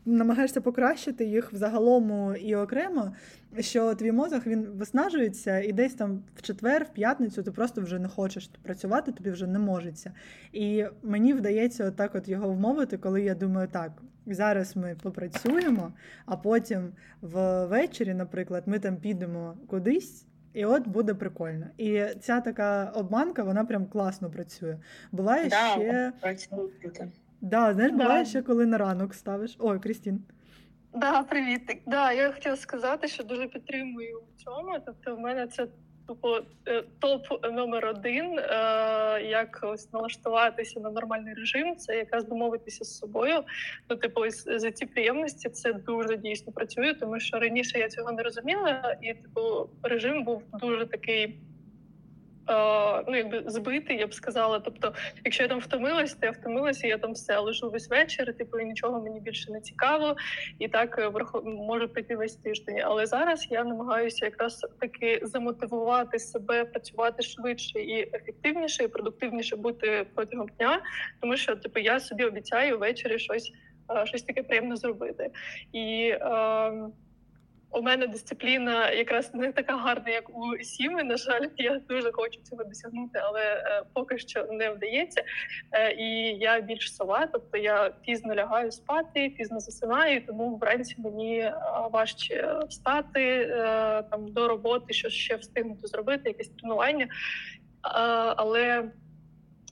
намагаєшся 0.05 0.61
покращити 0.61 1.25
їх 1.25 1.53
взагалому 1.53 2.33
і 2.33 2.55
окремо, 2.55 3.11
що 3.59 3.95
твій 3.95 4.11
мозок 4.11 4.47
він 4.47 4.61
виснажується, 4.61 5.59
і 5.59 5.71
десь 5.71 5.93
там 5.93 6.23
в 6.35 6.41
четвер, 6.41 6.83
в 6.83 6.93
п'ятницю 6.93 7.43
ти 7.43 7.51
просто 7.51 7.81
вже 7.81 7.99
не 7.99 8.07
хочеш 8.07 8.49
працювати, 8.63 9.11
тобі 9.11 9.31
вже 9.31 9.47
не 9.47 9.59
можеться. 9.59 10.11
І 10.53 10.85
мені 11.03 11.33
вдається 11.33 11.85
отак 11.85 12.15
от 12.15 12.27
його 12.27 12.49
вмовити, 12.49 12.97
коли 12.97 13.21
я 13.21 13.35
думаю, 13.35 13.67
так. 13.67 13.91
Зараз 14.25 14.75
ми 14.75 14.95
попрацюємо, 15.03 15.93
а 16.25 16.37
потім 16.37 16.91
ввечері, 17.21 18.13
наприклад, 18.13 18.63
ми 18.65 18.79
там 18.79 18.97
підемо 18.97 19.57
кудись, 19.67 20.25
і 20.53 20.65
от 20.65 20.87
буде 20.87 21.13
прикольно. 21.13 21.65
І 21.77 22.03
ця 22.19 22.41
така 22.41 22.91
обманка, 22.95 23.43
вона 23.43 23.65
прям 23.65 23.85
класно 23.85 24.29
працює. 24.29 24.77
Буває 25.11 25.49
да, 25.49 25.69
ще. 25.69 26.13
Працює. 26.21 26.69
Да, 27.41 27.73
знаєш, 27.73 27.91
да. 27.91 27.97
буває 27.97 28.25
ще, 28.25 28.41
коли 28.41 28.65
на 28.65 28.77
ранок 28.77 29.13
ставиш. 29.13 29.55
Ой, 29.59 29.79
Крістін. 29.79 30.23
Да, 30.93 31.23
привіт. 31.23 31.81
Да, 31.85 32.11
я 32.11 32.31
хотіла 32.31 32.55
сказати, 32.55 33.07
що 33.07 33.23
дуже 33.23 33.47
підтримую 33.47 34.19
в 34.19 34.43
цьому. 34.43 34.79
Тобто, 34.85 35.15
в 35.15 35.19
мене 35.19 35.47
це 35.47 35.67
тупо 36.07 36.39
е, 36.67 36.83
топ 36.99 37.45
номер 37.53 37.85
один. 37.85 38.39
Е, 38.39 38.43
як 39.29 39.59
ось 39.63 39.93
налаштуватися 39.93 40.79
на 40.79 40.91
нормальний 40.91 41.33
режим, 41.33 41.75
це 41.75 41.97
якраз 41.97 42.25
домовитися 42.25 42.85
з 42.85 42.97
собою. 42.97 43.43
Ну, 43.89 43.95
типу, 43.95 44.21
ось 44.21 44.43
за 44.45 44.71
ці 44.71 44.85
приємності 44.85 45.49
це 45.49 45.73
дуже 45.73 46.17
дійсно 46.17 46.53
працює, 46.53 46.93
тому 46.93 47.19
що 47.19 47.39
раніше 47.39 47.79
я 47.79 47.89
цього 47.89 48.11
не 48.11 48.23
розуміла, 48.23 48.97
і 49.01 49.13
типу 49.13 49.69
режим 49.83 50.23
був 50.23 50.43
дуже 50.53 50.85
такий 50.85 51.39
ну 53.07 53.17
якби 53.17 53.43
збитий, 53.45 53.97
я 53.97 54.07
б 54.07 54.13
сказала. 54.13 54.59
Тобто, 54.59 54.93
якщо 55.25 55.43
я 55.43 55.49
там 55.49 55.59
втомилась, 55.59 56.13
то 56.13 56.25
я 56.25 56.31
втомилася, 56.31 56.87
я 56.87 56.97
там 56.97 57.13
все 57.13 57.39
лежу 57.39 57.69
весь 57.69 57.89
вечір, 57.89 58.33
типу 58.37 58.59
і 58.59 58.65
нічого 58.65 59.01
мені 59.01 59.19
більше 59.19 59.51
не 59.51 59.61
цікаво, 59.61 60.15
і 60.59 60.67
так 60.67 60.99
е, 60.99 61.11
може 61.43 61.87
прийти 61.87 62.15
весь 62.15 62.35
тиждень. 62.35 62.81
Але 62.83 63.05
зараз 63.05 63.47
я 63.49 63.63
намагаюся 63.63 64.25
якраз 64.25 64.65
таки 64.79 65.19
замотивувати 65.23 66.19
себе, 66.19 66.65
працювати 66.65 67.23
швидше 67.23 67.79
і 67.79 68.15
ефективніше, 68.15 68.83
і 68.83 68.87
продуктивніше 68.87 69.55
бути 69.55 70.05
протягом 70.15 70.47
дня, 70.47 70.81
тому 71.21 71.37
що 71.37 71.55
типу 71.55 71.79
я 71.79 71.99
собі 71.99 72.23
обіцяю 72.23 72.79
ввечері 72.79 73.19
щось. 73.19 73.51
Щось 74.03 74.23
таке 74.23 74.43
приємно 74.43 74.75
зробити, 74.75 75.31
і 75.73 76.09
е, 76.13 76.71
у 77.71 77.81
мене 77.81 78.07
дисципліна 78.07 78.91
якраз 78.91 79.33
не 79.33 79.51
така 79.51 79.77
гарна, 79.77 80.09
як 80.09 80.29
у 80.29 80.57
Сіми. 80.63 81.03
На 81.03 81.17
жаль, 81.17 81.47
я 81.57 81.81
дуже 81.89 82.11
хочу 82.11 82.39
цього 82.43 82.63
досягнути, 82.63 83.19
але 83.23 83.41
е, 83.41 83.83
поки 83.93 84.17
що 84.17 84.45
не 84.51 84.69
вдається. 84.69 85.23
Е, 85.71 85.93
і 85.93 86.37
я 86.39 86.59
більш 86.59 86.95
сова, 86.95 87.25
тобто 87.25 87.57
я 87.57 87.91
пізно 88.05 88.35
лягаю 88.35 88.71
спати, 88.71 89.33
пізно 89.37 89.59
засинаю, 89.59 90.25
тому 90.25 90.57
вранці 90.57 90.95
мені 90.97 91.39
е, 91.39 91.53
важче 91.91 92.59
встати 92.69 93.45
там 94.11 94.31
до 94.31 94.47
роботи, 94.47 94.93
що 94.93 95.09
ще 95.09 95.35
встигнути 95.35 95.87
зробити, 95.87 96.21
якесь 96.25 96.49
тренування. 96.49 97.07
Але 98.35 98.91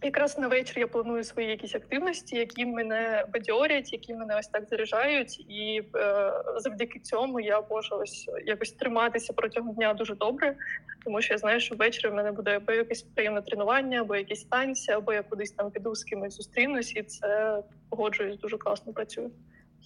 Якраз 0.04 0.38
на 0.38 0.48
вечір 0.48 0.80
я 0.80 0.88
планую 0.88 1.24
свої 1.24 1.50
якісь 1.50 1.76
активності, 1.76 2.36
які 2.36 2.66
мене 2.66 3.26
бадьорять, 3.34 3.94
які 3.94 4.14
мене 4.14 4.38
ось 4.40 4.48
так 4.48 4.70
заряджають, 4.70 5.40
і 5.40 5.82
е, 5.96 6.32
завдяки 6.58 7.00
цьому 7.00 7.40
я 7.40 7.62
можу 7.70 7.96
ось 7.96 8.30
якось 8.46 8.72
триматися 8.72 9.34
протягом 9.34 9.74
дня 9.74 9.94
дуже 9.94 10.16
добре, 10.16 10.56
тому 11.04 11.22
що 11.22 11.34
я 11.34 11.38
знаю, 11.38 11.60
що 11.60 11.76
ввечері 11.76 12.12
в 12.12 12.16
мене 12.16 12.32
буде 12.32 12.56
або 12.56 12.72
якесь 12.72 13.02
приємне 13.02 13.42
тренування, 13.42 14.02
або 14.02 14.16
якісь 14.16 14.44
танці, 14.44 14.92
або 14.92 15.14
я 15.14 15.24
кудись 15.24 15.52
там 15.52 15.72
піду 15.72 15.96
з 15.96 16.04
кимось 16.04 16.36
зустрінусь, 16.36 16.96
і 16.96 17.04
це 17.04 17.58
погоджуюсь 17.90 18.38
дуже 18.38 18.58
класно 18.58 18.94
працює. 18.94 19.30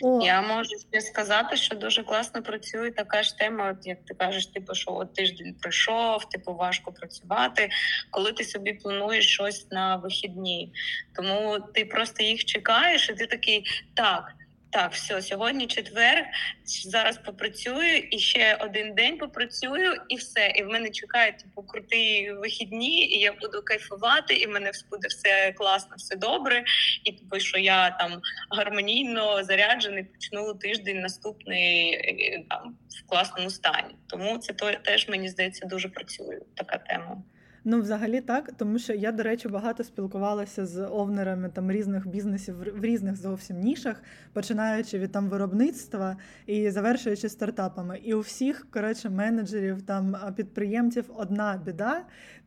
О. 0.01 0.19
Я 0.25 0.41
можу 0.41 0.69
ще 0.91 1.01
сказати, 1.01 1.55
що 1.57 1.75
дуже 1.75 2.03
класно 2.03 2.43
працює 2.43 2.91
така 2.91 3.23
ж 3.23 3.37
тема, 3.37 3.71
от 3.71 3.87
як 3.87 3.97
ти 4.05 4.13
кажеш, 4.13 4.45
типу, 4.45 4.75
що 4.75 4.91
от 4.91 5.13
тиждень 5.13 5.55
пройшов, 5.61 6.29
типу 6.29 6.53
важко 6.53 6.91
працювати, 6.91 7.69
коли 8.09 8.31
ти 8.31 8.43
собі 8.43 8.73
плануєш 8.73 9.27
щось 9.27 9.71
на 9.71 9.95
вихідні. 9.95 10.73
Тому 11.15 11.59
ти 11.73 11.85
просто 11.85 12.23
їх 12.23 12.45
чекаєш, 12.45 13.09
і 13.09 13.13
ти 13.13 13.25
такий 13.25 13.65
так. 13.93 14.33
Так, 14.71 14.93
все, 14.93 15.21
сьогодні 15.21 15.67
четвер. 15.67 16.25
Зараз 16.65 17.17
попрацюю 17.17 17.97
і 17.97 18.19
ще 18.19 18.55
один 18.55 18.93
день 18.93 19.17
попрацюю, 19.17 19.93
і 20.09 20.15
все. 20.15 20.53
І 20.55 20.63
в 20.63 20.67
мене 20.67 20.89
чекають 20.89 21.37
типу 21.37 21.63
круті 21.63 22.31
вихідні, 22.31 23.05
і 23.05 23.19
я 23.19 23.33
буду 23.33 23.61
кайфувати, 23.65 24.33
і 24.33 24.47
в 24.47 24.49
мене 24.49 24.71
буде 24.91 25.07
все 25.07 25.51
класно, 25.51 25.95
все 25.97 26.15
добре. 26.15 26.63
І 27.03 27.11
типу, 27.11 27.39
що 27.39 27.57
я 27.57 27.89
там 27.89 28.21
гармонійно 28.49 29.43
заряджений, 29.43 30.03
почну 30.03 30.53
тиждень 30.53 30.99
наступний 30.99 31.93
е, 31.93 32.43
там 32.49 32.75
в 33.05 33.09
класному 33.09 33.49
стані. 33.49 33.95
Тому 34.07 34.37
це 34.37 34.53
теж 34.83 35.07
мені 35.07 35.29
здається 35.29 35.65
дуже 35.65 35.89
працює 35.89 36.39
така 36.55 36.77
тема. 36.77 37.23
Ну, 37.63 37.81
взагалі 37.81 38.21
так, 38.21 38.51
тому 38.57 38.79
що 38.79 38.93
я, 38.93 39.11
до 39.11 39.23
речі, 39.23 39.47
багато 39.47 39.83
спілкувалася 39.83 40.65
з 40.65 40.85
овнерами 40.85 41.49
там 41.49 41.71
різних 41.71 42.07
бізнесів 42.07 42.55
в 42.79 42.85
різних 42.85 43.15
зовсім 43.15 43.59
нішах, 43.59 44.03
починаючи 44.33 44.99
від 44.99 45.11
там 45.11 45.29
виробництва 45.29 46.17
і 46.45 46.69
завершуючи 46.69 47.29
стартапами. 47.29 47.99
І 48.03 48.13
у 48.13 48.19
всіх 48.19 48.67
коротше 48.71 49.09
менеджерів 49.09 49.81
там 49.81 50.17
підприємців 50.35 51.05
одна 51.15 51.61
біда 51.65 52.01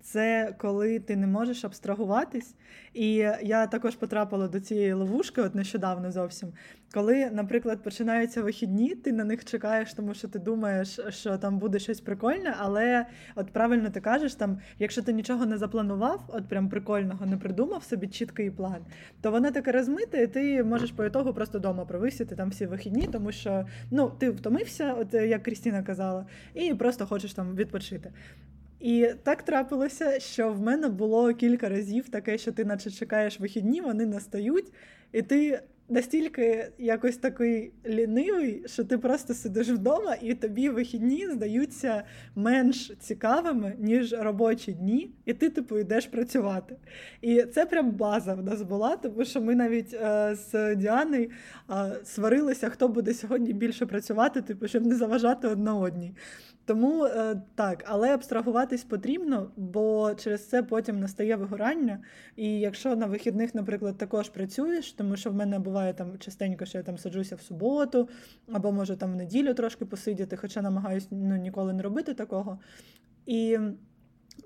це 0.05 0.55
коли 0.59 0.99
ти 0.99 1.17
не 1.17 1.27
можеш 1.27 1.65
абстрагуватись. 1.65 2.55
І 2.95 3.15
я 3.43 3.67
також 3.67 3.97
потрапила 3.97 4.49
до 4.49 4.61
цієї 4.61 4.93
ловушки, 4.93 5.43
от 5.43 5.55
нещодавно 5.55 6.13
зовсім. 6.13 6.53
Коли, 6.95 7.31
наприклад, 7.31 7.83
починаються 7.83 8.43
вихідні, 8.43 8.95
ти 8.95 9.13
на 9.13 9.25
них 9.25 9.45
чекаєш, 9.45 9.95
тому 9.95 10.15
що 10.15 10.29
ти 10.29 10.39
думаєш, 10.39 11.01
що 11.09 11.39
там 11.39 11.59
буде 11.59 11.79
щось 11.79 12.01
прикольне, 12.01 12.55
але 12.59 13.07
от 13.35 13.51
правильно 13.51 13.91
ти 13.91 14.01
кажеш, 14.01 14.35
там, 14.35 14.59
якщо 14.79 15.03
ти 15.03 15.13
нічого 15.13 15.47
не 15.47 15.59
запланував, 15.59 16.25
от 16.29 16.49
прям 16.49 16.69
прикольного 16.69 17.27
не 17.27 17.37
придумав 17.37 17.85
собі 17.85 18.09
чіткий 18.09 18.51
план, 18.51 18.87
то 19.21 19.31
воно 19.31 19.51
таке 19.51 19.73
розмите, 19.73 20.23
і 20.23 20.27
ти 20.27 20.65
можеш 20.65 20.91
по 20.91 21.05
ітогу 21.05 21.35
просто 21.35 21.59
вдома 21.59 21.85
провисіти 21.85 22.37
там 22.37 22.51
всі 22.51 22.67
вихідні, 22.67 23.09
тому 23.13 23.33
що 23.33 23.67
ну, 23.91 24.13
ти 24.19 24.31
втомився, 24.31 24.93
от 24.93 25.15
як 25.15 25.43
Крістіна 25.43 25.83
казала, 25.83 26.27
і 26.55 26.75
просто 26.75 27.07
хочеш 27.07 27.35
там 27.35 27.57
відпочити. 27.57 28.13
І 28.81 29.11
так 29.23 29.43
трапилося, 29.43 30.21
що 30.21 30.53
в 30.53 30.61
мене 30.61 30.89
було 30.89 31.35
кілька 31.35 31.69
разів 31.69 32.09
таке, 32.09 32.39
що 32.39 32.53
ти 32.53 32.65
наче 32.65 32.91
чекаєш 32.91 33.41
вихідні, 33.41 33.81
вони 33.81 34.07
настають, 34.07 34.73
і 35.13 35.23
ти 35.23 35.61
настільки 35.89 36.73
якось 36.79 37.17
такий 37.17 37.73
лінивий, 37.87 38.63
що 38.67 38.85
ти 38.85 38.99
просто 38.99 39.35
сидиш 39.35 39.69
вдома, 39.69 40.17
і 40.23 40.35
тобі 40.35 40.69
вихідні 40.69 41.29
здаються 41.29 42.03
менш 42.35 42.93
цікавими, 43.01 43.75
ніж 43.79 44.13
робочі 44.13 44.73
дні, 44.73 45.11
і 45.25 45.33
ти, 45.33 45.51
типу, 45.51 45.79
йдеш 45.79 46.07
працювати. 46.07 46.77
І 47.23 47.43
це 47.43 47.67
прям 47.67 47.91
база 47.91 48.35
в 48.35 48.45
нас 48.45 48.63
була, 48.63 48.97
тому 48.97 49.25
що 49.25 49.41
ми 49.41 49.55
навіть 49.55 49.95
е, 49.95 50.35
з 50.35 50.75
Діаною 50.77 51.31
е, 51.71 51.75
сварилися, 52.05 52.69
хто 52.69 52.89
буде 52.89 53.15
сьогодні 53.15 53.53
більше 53.53 53.87
працювати, 53.87 54.43
типу, 54.43 54.69
щоб 54.69 54.87
не 54.87 54.95
заважати 54.95 55.49
одна 55.49 55.75
одній. 55.75 56.15
Тому 56.67 57.05
е, 57.05 57.43
так, 57.55 57.85
але 57.87 58.15
абстрагуватись 58.15 58.85
потрібно, 58.85 59.51
бо 59.57 60.15
через 60.15 60.49
це 60.49 60.63
потім 60.63 61.01
настає 61.01 61.37
вигорання. 61.37 61.99
І 62.37 62.61
якщо 62.61 62.97
на 62.97 63.07
вихідних, 63.07 63.55
наприклад, 63.55 63.99
також 63.99 64.29
працюєш, 64.29 64.93
тому 64.93 65.17
що 65.17 65.31
в 65.31 65.35
мене 65.35 65.59
буває 65.59 65.84
там 65.93 66.19
частенько, 66.19 66.65
що 66.65 66.79
я 66.79 66.85
там 66.85 66.99
саджуся 66.99 67.37
в 67.37 67.41
суботу, 67.41 68.09
або 68.53 68.73
може 68.73 68.97
там 68.97 69.13
в 69.13 69.17
неділю 69.17 69.55
трошки 69.55 69.85
посидіти, 69.85 70.37
хоча 70.37 70.63
намагаюся 70.63 71.07
ну, 71.11 71.37
ніколи 71.37 71.73
не 71.73 71.83
робити 71.83 72.15
такого. 72.15 72.59
І 73.27 73.59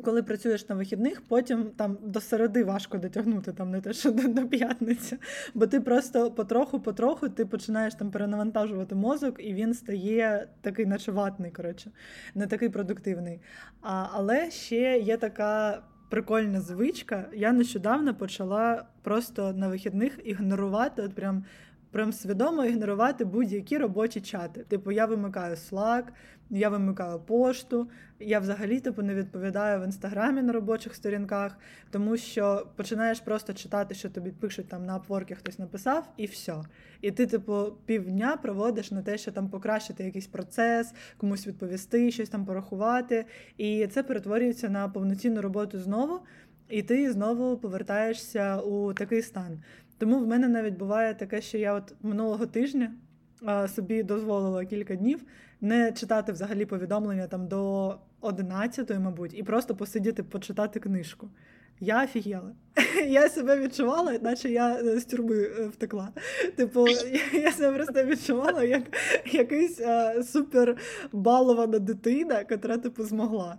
коли 0.05 0.23
працюєш 0.23 0.69
на 0.69 0.75
вихідних, 0.75 1.23
потім 1.29 1.71
там 1.77 1.99
до 2.03 2.21
середи 2.21 2.65
важко 2.65 2.99
дотягнути, 2.99 3.53
там 3.53 3.71
не 3.71 3.81
те, 3.81 3.93
що 3.93 4.11
до, 4.11 4.29
до 4.29 4.47
п'ятниці. 4.47 5.19
Бо 5.55 5.67
ти 5.67 5.81
просто 5.81 6.31
потроху-потроху 6.31 7.29
ти 7.29 7.47
починаєш 7.47 7.95
там 7.95 8.11
перенавантажувати 8.11 8.95
мозок, 8.95 9.37
і 9.39 9.55
він 9.55 9.75
стає 9.75 10.49
такий 10.61 10.87
наче 10.87 11.13
ватний, 11.13 11.51
коротше, 11.51 11.91
не 12.35 12.47
такий 12.47 12.69
продуктивний. 12.69 13.41
А, 13.83 14.07
Але 14.13 14.51
ще 14.51 14.99
є 14.99 15.17
така. 15.17 15.83
Прикольна 16.09 16.61
звичка. 16.61 17.29
Я 17.33 17.53
нещодавно 17.53 18.15
почала 18.15 18.85
просто 19.03 19.53
на 19.53 19.69
вихідних 19.69 20.19
ігнорувати, 20.25 21.03
от 21.03 21.15
прям 21.15 21.45
прям 21.91 22.13
свідомо 22.13 22.65
ігнорувати 22.65 23.25
будь-які 23.25 23.79
робочі 23.79 24.21
чати. 24.21 24.65
Типу, 24.69 24.93
я 24.93 25.07
вимикаю 25.07 25.55
Slack, 25.55 26.03
я 26.51 26.69
вимикаю 26.69 27.21
пошту, 27.21 27.89
я 28.21 28.41
взагалі 28.41 28.81
типу 28.81 29.03
не 29.03 29.15
відповідаю 29.15 29.81
в 29.81 29.85
інстаграмі 29.85 30.43
на 30.43 30.53
робочих 30.53 30.95
сторінках, 30.95 31.59
тому 31.91 32.17
що 32.17 32.67
починаєш 32.77 33.21
просто 33.21 33.55
читати, 33.55 33.95
що 33.95 34.11
тобі 34.11 34.31
пишуть 34.31 34.69
там 34.69 34.87
на 34.87 34.99
Upwork 34.99 35.35
хтось 35.35 35.59
написав, 35.59 36.09
і 36.17 36.27
все. 36.27 36.55
І 37.01 37.11
ти, 37.11 37.27
типу, 37.27 37.73
півдня 37.87 38.37
проводиш 38.37 38.91
на 38.91 39.03
те, 39.03 39.19
що 39.19 39.33
там 39.33 39.49
покращити 39.49 40.05
якийсь 40.05 40.27
процес, 40.27 40.95
комусь 41.17 41.47
відповісти, 41.47 42.11
щось 42.11 42.29
там 42.29 42.45
порахувати. 42.45 43.25
І 43.57 43.87
це 43.87 44.03
перетворюється 44.03 44.69
на 44.69 44.89
повноцінну 44.89 45.43
роботу 45.43 45.79
знову. 45.79 46.21
І 46.69 46.83
ти 46.83 47.13
знову 47.13 47.57
повертаєшся 47.57 48.57
у 48.61 48.95
такий 48.95 49.23
стан. 49.23 49.63
Тому 49.99 50.19
в 50.19 50.27
мене 50.27 50.49
навіть 50.49 50.77
буває 50.77 51.15
таке, 51.15 51.41
що 51.41 51.59
я 51.59 51.75
от 51.75 51.95
минулого 52.03 52.47
тижня 52.47 52.93
собі 53.67 54.03
дозволила 54.03 54.65
кілька 54.65 54.95
днів 54.97 55.25
не 55.61 55.93
читати 55.93 56.33
взагалі 56.33 56.67
повідомлення 56.67 57.27
там 57.27 57.49
до 57.49 57.95
11, 58.21 58.91
мабуть, 58.99 59.39
і 59.39 59.43
просто 59.43 59.75
посидіти, 59.75 60.23
почитати 60.23 60.81
книжку. 60.81 61.29
Я 61.81 62.05
офігела. 62.05 62.53
Я 63.09 63.29
себе 63.29 63.61
відчувала, 63.61 64.19
наче 64.23 64.51
я 64.51 64.81
е, 64.81 65.01
з 65.01 65.05
тюрми 65.05 65.43
е, 65.43 65.69
втекла. 65.69 66.09
Типу, 66.57 66.89
я 67.33 67.53
себе 67.53 67.77
просто 67.77 68.05
відчувала 68.05 68.65
як 68.65 68.83
якась 69.33 69.81
а, 69.81 70.23
супер 70.23 70.77
балована 71.13 71.79
дитина, 71.79 72.39
яка 72.39 72.79
типу 72.79 73.05
змогла. 73.05 73.59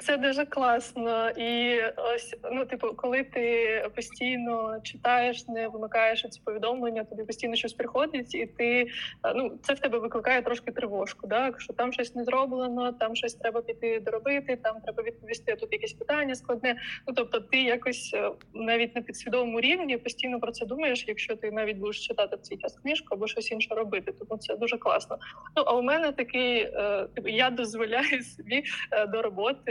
Це 0.00 0.16
дуже 0.16 0.44
класно, 0.44 1.30
і 1.30 1.80
ось 1.96 2.36
ну, 2.52 2.64
типу, 2.64 2.94
коли 2.96 3.24
ти 3.24 3.88
постійно 3.94 4.80
читаєш, 4.82 5.48
не 5.48 5.68
вимикаєш 5.68 6.26
ці 6.30 6.40
повідомлення, 6.44 7.04
тобі 7.04 7.24
постійно 7.24 7.56
щось 7.56 7.72
приходить, 7.72 8.34
і 8.34 8.46
ти 8.46 8.86
ну 9.34 9.58
це 9.62 9.74
в 9.74 9.78
тебе 9.78 9.98
викликає 9.98 10.42
трошки 10.42 10.72
тривожку. 10.72 11.26
Да? 11.26 11.52
Що 11.58 11.72
там 11.72 11.92
щось 11.92 12.14
не 12.14 12.24
зроблено, 12.24 12.92
там 12.92 13.16
щось 13.16 13.34
треба 13.34 13.62
піти 13.62 14.00
доробити, 14.00 14.56
там 14.56 14.80
треба 14.80 15.02
відповісти 15.02 15.56
тут 15.56 15.72
якесь 15.72 15.92
питання 15.92 16.34
складне. 16.34 16.76
Ну 17.06 17.14
тобто, 17.16 17.40
ти 17.40 17.62
якось 17.62 18.10
е, 18.14 18.30
навіть 18.54 18.96
на 18.96 19.02
підсвідомому 19.02 19.60
рівні 19.60 19.98
постійно 19.98 20.40
про 20.40 20.52
це 20.52 20.66
думаєш, 20.66 21.04
якщо 21.08 21.36
ти 21.36 21.50
навіть 21.50 21.76
будеш 21.76 22.06
читати 22.06 22.36
в 22.36 22.40
цей 22.40 22.58
час 22.58 22.78
книжку 22.82 23.14
або 23.14 23.26
щось 23.26 23.50
інше 23.50 23.74
робити. 23.74 24.12
Тому 24.12 24.40
це 24.40 24.56
дуже 24.56 24.78
класно. 24.78 25.18
Ну 25.56 25.62
а 25.66 25.76
у 25.76 25.82
мене 25.82 26.12
такий 26.12 26.58
е, 26.58 27.06
типу, 27.14 27.28
я 27.28 27.50
дозволяю 27.50 28.22
собі 28.22 28.64
е, 28.92 29.06
до 29.06 29.22
роботи 29.22 29.63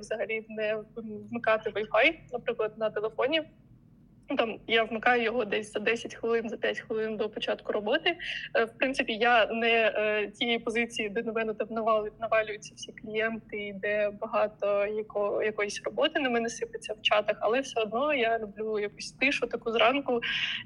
взагалі 0.00 0.46
не 0.48 0.76
вмикати 1.30 1.70
Wi-Fi, 1.70 2.14
наприклад, 2.32 2.72
на 2.78 2.90
телефоні. 2.90 3.42
Ну, 4.30 4.36
там 4.36 4.58
я 4.66 4.84
вмикаю 4.84 5.22
його 5.22 5.44
десь 5.44 5.72
за 5.72 5.80
10 5.80 6.14
хвилин, 6.14 6.48
за 6.48 6.56
5 6.56 6.80
хвилин 6.80 7.16
до 7.16 7.28
початку 7.28 7.72
роботи. 7.72 8.16
Е, 8.54 8.64
в 8.64 8.78
принципі, 8.78 9.12
я 9.12 9.46
не 9.46 9.92
е, 9.96 10.30
тієї 10.30 10.58
позиції, 10.58 11.08
де 11.08 11.22
на 11.22 11.32
мене 11.32 11.54
там 11.54 11.68
навалюються 12.20 12.74
всі 12.76 12.92
клієнти, 12.92 13.76
де 13.82 14.10
багато 14.10 14.86
яко, 14.86 15.42
якоїсь 15.42 15.82
роботи 15.84 16.20
на 16.20 16.30
мене 16.30 16.48
сипеться 16.48 16.94
в 16.94 17.02
чатах, 17.02 17.36
але 17.40 17.60
все 17.60 17.80
одно 17.80 18.14
я 18.14 18.38
люблю 18.38 18.78
якусь 18.78 19.12
тишу 19.12 19.46
таку 19.46 19.72
зранку, 19.72 20.20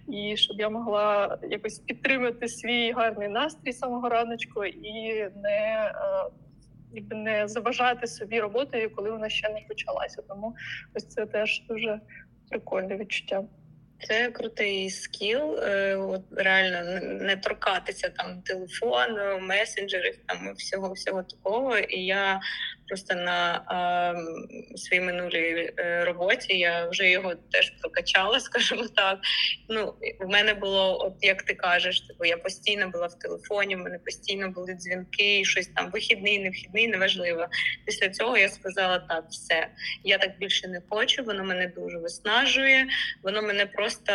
і 0.08 0.36
щоб 0.36 0.60
я 0.60 0.68
могла 0.68 1.38
якось 1.50 1.78
підтримати 1.78 2.48
свій 2.48 2.92
гарний 2.92 3.28
настрій 3.28 3.72
самого 3.72 4.08
раночку 4.08 4.64
і 4.64 5.12
не 5.36 5.92
е, 5.94 5.94
якби 6.94 7.16
не 7.16 7.48
заважати 7.48 8.06
собі 8.06 8.40
роботою, 8.40 8.94
коли 8.94 9.10
вона 9.10 9.28
ще 9.28 9.48
не 9.48 9.60
почалася. 9.68 10.22
Тому 10.28 10.54
ось 10.94 11.08
це 11.08 11.26
теж 11.26 11.62
дуже 11.68 12.00
прикольне 12.50 12.96
відчуття. 12.96 13.44
Це 14.08 14.30
крутий 14.30 14.90
скіл, 14.90 15.58
е, 15.58 15.96
от 15.96 16.22
реально 16.36 17.00
не 17.20 17.36
торкатися 17.36 18.08
там 18.08 18.42
телефону, 18.42 19.38
месенджерів, 19.40 20.18
там 20.26 20.54
всього 20.54 20.92
всього 20.92 21.22
такого. 21.22 21.78
І 21.78 22.04
я 22.04 22.40
просто 22.88 23.14
на 23.14 23.54
е, 24.72 24.76
своїй 24.76 25.02
минулій 25.02 25.72
е, 25.78 26.04
роботі 26.04 26.58
я 26.58 26.88
вже 26.88 27.10
його 27.10 27.34
теж 27.34 27.70
прокачала, 27.80 28.40
скажімо 28.50 28.84
так. 28.96 29.18
Ну 29.68 29.94
в 30.20 30.28
мене 30.28 30.54
було, 30.54 31.04
от 31.06 31.14
як 31.20 31.42
ти 31.42 31.54
кажеш, 31.54 32.00
типу 32.00 32.24
я 32.24 32.36
постійно 32.36 32.88
була 32.88 33.06
в 33.06 33.18
телефоні, 33.18 33.76
в 33.76 33.78
мене 33.78 33.98
постійно 33.98 34.50
були 34.50 34.74
дзвінки, 34.74 35.44
щось 35.44 35.66
там 35.66 35.90
вихідний, 35.90 36.38
не 36.38 36.50
вхідний, 36.50 36.88
неважливо. 36.88 37.46
Після 37.86 38.08
цього 38.08 38.38
я 38.38 38.48
сказала: 38.48 38.98
так, 38.98 39.24
все, 39.30 39.68
я 40.04 40.18
так 40.18 40.38
більше 40.38 40.68
не 40.68 40.80
хочу. 40.88 41.24
Воно 41.24 41.44
мене 41.44 41.66
дуже 41.66 41.98
виснажує, 41.98 42.86
воно 43.22 43.42
мене 43.42 43.66
просто 43.66 44.12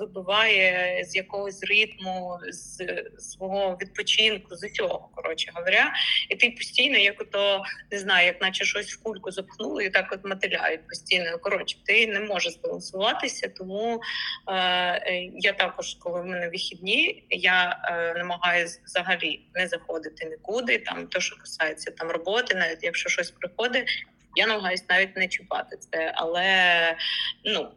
вибиває 0.00 1.04
з 1.04 1.16
якогось 1.16 1.62
ритму, 1.62 2.38
з 2.48 2.86
свого 3.18 3.78
відпочинку, 3.80 4.56
з 4.56 4.64
усього 4.64 5.10
коротше 5.14 5.50
говоря, 5.54 5.92
і 6.28 6.36
ти 6.36 6.50
постійно 6.50 6.98
як 6.98 7.20
ото 7.20 7.62
не 7.90 7.98
знаю, 7.98 8.26
як 8.26 8.40
наче 8.40 8.64
щось 8.64 8.92
в 8.92 9.02
кульку 9.02 9.30
запхнули 9.30 9.84
і 9.84 9.90
так 9.90 10.12
от 10.12 10.24
мотиляють 10.24 10.86
постійно. 10.88 11.38
Коротше, 11.38 11.76
ти 11.86 12.06
не 12.06 12.20
можеш 12.20 12.52
збалансуватися, 12.52 13.48
тому 13.48 14.00
е, 14.48 14.54
е, 14.54 15.30
я 15.34 15.52
також, 15.52 15.94
коли 15.94 16.20
в 16.20 16.26
мене 16.26 16.48
вихідні, 16.48 17.26
я 17.30 17.80
е, 17.84 18.14
намагаюся 18.18 18.80
взагалі 18.84 19.40
не 19.54 19.68
заходити 19.68 20.26
нікуди. 20.26 20.78
Там 20.78 21.06
то, 21.06 21.20
що 21.20 21.36
касається 21.36 21.90
там 21.90 22.08
роботи, 22.08 22.54
навіть 22.54 22.82
якщо 22.82 23.08
щось 23.08 23.30
приходить, 23.30 23.88
я 24.36 24.46
намагаюся 24.46 24.84
навіть 24.88 25.16
не 25.16 25.28
чіпати 25.28 25.76
це, 25.76 26.12
але 26.16 26.96
ну. 27.44 27.70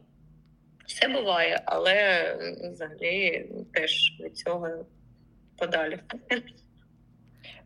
Все 0.86 1.08
буває, 1.08 1.62
але 1.66 2.38
взагалі 2.74 3.46
теж 3.74 4.18
від 4.20 4.38
цього 4.38 4.86
подалі. 5.58 6.00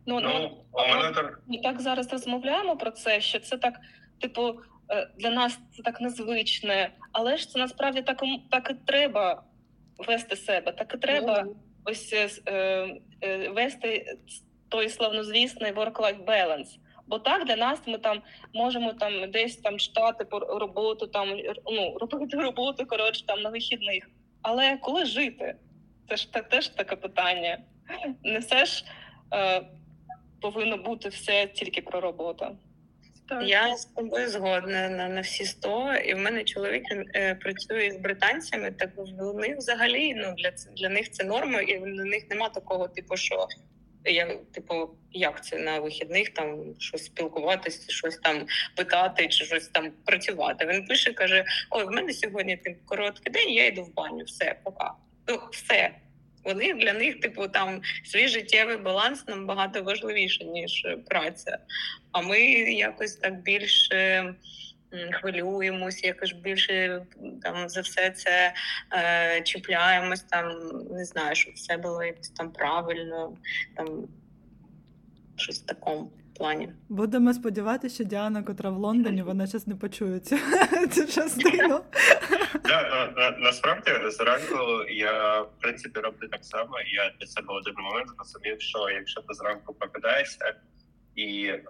Ну, 0.08 0.20
ну, 0.20 0.50
ну 0.72 1.12
ми 1.46 1.58
так 1.58 1.80
зараз 1.80 2.12
розмовляємо 2.12 2.76
про 2.76 2.90
це, 2.90 3.20
що 3.20 3.40
це 3.40 3.56
так, 3.56 3.74
типу, 4.20 4.60
е, 4.90 5.08
для 5.18 5.30
нас 5.30 5.58
це 5.76 5.82
так 5.82 6.00
незвичне, 6.00 6.90
але 7.12 7.36
ж 7.36 7.50
це 7.50 7.58
насправді 7.58 8.02
так 8.02 8.22
так 8.50 8.70
і 8.70 8.86
треба 8.86 9.42
вести 9.98 10.36
себе, 10.36 10.72
так 10.72 10.94
і 10.94 10.98
треба 10.98 11.42
mm. 11.42 11.54
ось 11.84 12.12
е, 12.12 12.30
е, 13.22 13.48
вести 13.48 14.18
той 14.68 14.88
славнозвісний 14.88 15.72
work-life 15.72 16.24
balance. 16.24 16.78
Бо 17.06 17.18
так 17.18 17.44
для 17.46 17.56
нас 17.56 17.80
ми 17.86 17.98
там 17.98 18.22
можемо 18.54 18.92
там 18.92 19.30
десь 19.30 19.56
там 19.56 19.78
читати 19.78 20.24
по 20.24 20.38
роботу, 20.38 21.06
там 21.06 21.28
ну 21.66 21.98
робити 22.00 22.36
роботу 22.36 22.86
коротше 22.86 23.26
там 23.26 23.42
на 23.42 23.50
вихідних. 23.50 24.10
Але 24.42 24.76
коли 24.76 25.04
жити? 25.04 25.54
Це 26.08 26.16
ж 26.16 26.32
так 26.32 26.48
теж 26.48 26.68
таке 26.68 26.96
питання. 26.96 27.58
Не 28.24 28.38
все 28.38 28.64
ж 28.64 28.84
е, 29.34 29.62
повинно 30.40 30.76
бути 30.76 31.08
все 31.08 31.46
тільки 31.46 31.82
про 31.82 32.00
роботу. 32.00 32.56
Так. 33.28 33.42
Я 33.46 33.76
з 33.76 33.84
тобою 33.84 34.28
згодна 34.28 34.88
на 34.88 35.08
на 35.08 35.20
всі 35.20 35.44
сто, 35.44 35.94
і 35.94 36.14
в 36.14 36.18
мене 36.18 36.44
чоловік 36.44 36.82
е, 37.14 37.34
працює 37.34 37.90
з 37.90 37.96
британцями. 37.96 38.70
Так 38.70 38.90
в 38.96 39.34
них 39.34 39.56
взагалі 39.56 40.14
ну 40.14 40.34
для 40.36 40.52
для 40.76 40.88
них 40.88 41.10
це 41.10 41.24
норма, 41.24 41.60
і 41.60 41.78
для 41.78 42.04
них 42.04 42.30
нема 42.30 42.48
такого, 42.48 42.88
типу, 42.88 43.16
що 43.16 43.48
я, 44.04 44.36
типу, 44.52 44.90
як 45.12 45.44
це 45.44 45.58
на 45.58 45.78
вихідних 45.78 46.30
там 46.30 46.74
щось 46.78 47.04
спілкуватися, 47.04 47.92
щось 47.92 48.16
там 48.16 48.46
питати 48.76 49.28
чи 49.28 49.44
щось 49.44 49.68
там 49.68 49.92
працювати. 50.04 50.66
Він 50.66 50.86
пише, 50.86 51.12
каже: 51.12 51.44
Ой, 51.70 51.84
в 51.84 51.90
мене 51.90 52.12
сьогодні 52.12 52.56
типу, 52.56 52.80
короткий 52.86 53.32
день, 53.32 53.50
я 53.50 53.66
йду 53.66 53.82
в 53.82 53.94
баню, 53.94 54.24
все, 54.24 54.56
пока. 54.64 54.92
Ну, 55.26 55.40
все. 55.52 55.90
Вони 56.44 56.74
для 56.74 56.92
них, 56.92 57.20
типу, 57.20 57.48
там 57.48 57.80
свій 58.04 58.28
життєвий 58.28 58.76
баланс 58.76 59.24
набагато 59.26 59.82
важливіше, 59.82 60.44
ніж 60.44 60.86
праця. 61.08 61.58
А 62.12 62.20
ми 62.20 62.40
якось 62.60 63.16
так 63.16 63.42
більше 63.42 64.34
хвилюємось, 65.12 66.04
якось 66.04 66.32
більше 66.32 67.06
там 67.42 67.68
за 67.68 67.80
все 67.80 68.10
це 68.10 68.54
е, 68.92 69.42
чіпляємось, 69.42 70.20
там 70.20 70.52
не 70.90 71.04
знаю, 71.04 71.34
щоб 71.34 71.54
все 71.54 71.76
було 71.76 72.04
якось 72.04 72.28
там 72.28 72.50
правильно, 72.52 73.36
там 73.76 74.08
щось 75.36 75.62
в 75.62 75.66
такому 75.66 76.12
плані. 76.38 76.68
Будемо 76.88 77.34
сподіватися, 77.34 77.94
що 77.94 78.04
Діана, 78.04 78.42
котра 78.42 78.70
в 78.70 78.76
Лондоні, 78.76 79.22
вона 79.26 79.46
зараз 79.46 79.66
не 79.66 79.74
почує 79.74 80.20
цю, 80.20 80.36
цю 80.90 81.06
частину. 81.06 81.80
Да, 82.54 82.82
на, 82.82 83.30
на, 83.30 83.38
насправді 83.38 83.90
зранку 84.10 84.84
я 84.88 85.40
в 85.40 85.50
принципі 85.60 86.00
роблю 86.00 86.28
так 86.28 86.44
само. 86.44 86.80
Я 86.86 87.12
для 87.20 87.26
себе 87.26 87.54
один 87.54 87.74
момент 87.78 88.08
зрозумів, 88.16 88.60
що 88.60 88.90
якщо 88.90 89.20
ти 89.20 89.34
зранку 89.34 89.74
прокидаєшся 89.74 90.54
і 91.14 91.46
е, 91.46 91.62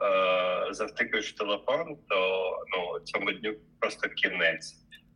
завтикаєш 0.71 1.33
телефон, 1.33 1.97
то 2.09 2.51
ну 2.69 3.01
цьому 3.01 3.33
дню 3.33 3.55
просто 3.81 4.09
кінець. 4.09 4.75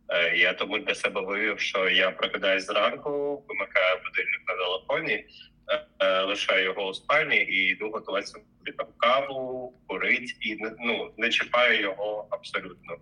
Е, 0.09 0.37
я 0.37 0.53
тому 0.53 0.79
для 0.79 0.95
себе 0.95 1.21
виявив, 1.21 1.59
що 1.59 1.89
я 1.89 2.11
прокидаюсь 2.11 2.65
зранку, 2.65 3.43
вимикаю 3.47 3.97
будильник 4.05 4.41
на 4.47 4.55
телефоні, 4.55 5.25
е, 5.67 5.85
е, 5.99 6.21
лишаю 6.21 6.63
його 6.63 6.87
у 6.87 6.93
спальні 6.93 7.37
і 7.37 7.67
йду 7.67 7.89
готуватися 7.89 8.33
собі 8.33 8.71
там 8.77 8.87
каву, 8.97 9.73
курить 9.87 10.37
і 10.41 10.57
ну 10.79 11.13
не 11.17 11.29
чіпаю 11.29 11.81
його 11.81 12.27
абсолютно 12.29 12.97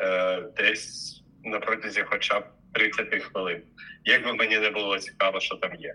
е, 0.00 0.40
десь 0.56 1.22
на 1.44 1.60
протязі, 1.60 2.04
хоча 2.06 2.40
б 2.40 2.44
30 2.72 3.22
хвилин. 3.22 3.62
Як 4.04 4.24
би 4.24 4.34
мені 4.34 4.58
не 4.58 4.70
було 4.70 4.98
цікаво, 4.98 5.40
що 5.40 5.56
там 5.56 5.74
є. 5.74 5.94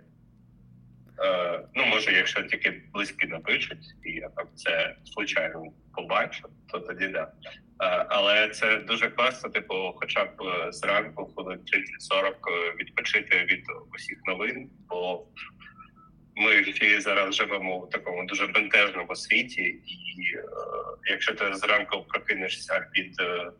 Е, 1.23 1.61
ну, 1.75 1.85
може, 1.85 2.11
якщо 2.11 2.43
тільки 2.43 2.81
близькі 2.93 3.27
напишуть, 3.27 3.85
і 4.05 4.11
я 4.11 4.29
там 4.29 4.47
це 4.55 4.95
звичайно 5.05 5.63
побачу, 5.95 6.43
то 6.71 6.79
тоді 6.79 7.07
да. 7.07 7.21
Е, 7.21 8.05
але 8.09 8.49
це 8.49 8.77
дуже 8.77 9.09
класно, 9.09 9.49
типу, 9.49 9.93
хоча 9.95 10.25
б 10.25 10.41
е, 10.41 10.71
зранку, 10.71 11.25
хвилин 11.25 11.59
30-40 11.59 12.25
е, 12.25 12.75
відпочити 12.79 13.45
від 13.49 13.65
усіх 13.95 14.17
новин, 14.25 14.69
бо 14.89 15.27
ми 16.35 16.61
всі 16.61 16.99
зараз 16.99 17.35
живемо 17.35 17.79
в 17.79 17.89
такому 17.89 18.25
дуже 18.25 18.47
бентежному 18.47 19.15
світі, 19.15 19.61
і 19.61 20.37
е, 20.37 20.43
якщо 21.09 21.33
ти 21.33 21.53
зранку 21.53 22.05
прокинешся 22.09 22.87
від 22.97 23.21
е, 23.21 23.51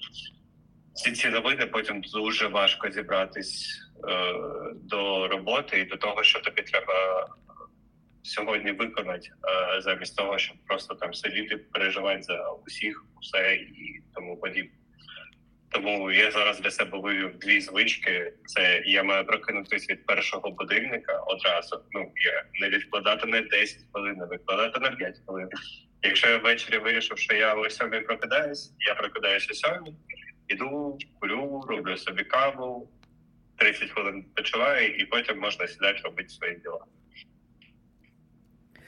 всі 0.95 1.11
ці 1.11 1.29
новини, 1.29 1.65
потім 1.65 2.01
дуже 2.01 2.47
важко 2.47 2.91
зібратись 2.91 3.81
е, 4.09 4.33
до 4.73 5.27
роботи 5.27 5.79
і 5.79 5.85
до 5.85 5.97
того, 5.97 6.23
що 6.23 6.39
тобі 6.39 6.61
треба 6.61 7.27
сьогодні 8.23 8.71
виконати, 8.71 9.29
е, 9.29 9.81
замість 9.81 10.17
того, 10.17 10.37
щоб 10.37 10.57
просто 10.67 10.95
там 10.95 11.13
сидіти, 11.13 11.57
переживати 11.57 12.21
за 12.21 12.49
усіх, 12.49 13.05
усе 13.21 13.55
і 13.55 14.01
тому 14.15 14.37
подібне. 14.37 14.71
Тому 15.69 16.11
я 16.11 16.31
зараз 16.31 16.59
для 16.59 16.71
себе 16.71 16.99
вивів 16.99 17.37
дві 17.37 17.61
звички. 17.61 18.33
Це 18.45 18.83
я 18.85 19.03
маю 19.03 19.25
прокинутися 19.25 19.93
від 19.93 20.05
першого 20.05 20.51
будильника 20.51 21.19
одразу. 21.19 21.83
Ну 21.91 22.11
я 22.15 22.43
не 22.61 22.77
відкладати 22.77 23.27
на 23.27 23.41
10 23.41 23.77
хвилин, 23.91 24.15
не 24.15 24.25
відкладати 24.35 24.79
на 24.79 24.91
5 24.91 25.15
хвилин. 25.25 25.49
Якщо 26.01 26.29
я 26.29 26.37
ввечері 26.37 26.77
вирішив, 26.77 27.17
що 27.17 27.35
я 27.35 27.53
о 27.53 27.69
сьомій 27.69 27.99
прокидаюсь, 27.99 28.73
я 28.87 28.95
прокидаюся 28.95 29.53
сьомій, 29.53 29.95
іду, 30.53 30.97
курю, 31.19 31.61
роблю 31.67 31.97
собі 31.97 32.23
каву, 32.23 32.89
30 33.57 33.89
хвилин 33.89 34.25
почуваю, 34.35 34.95
і 34.95 35.05
потім 35.05 35.39
можна 35.39 35.67
сідати 35.67 35.99
робити 36.03 36.29
свої 36.29 36.55
діла. 36.55 36.85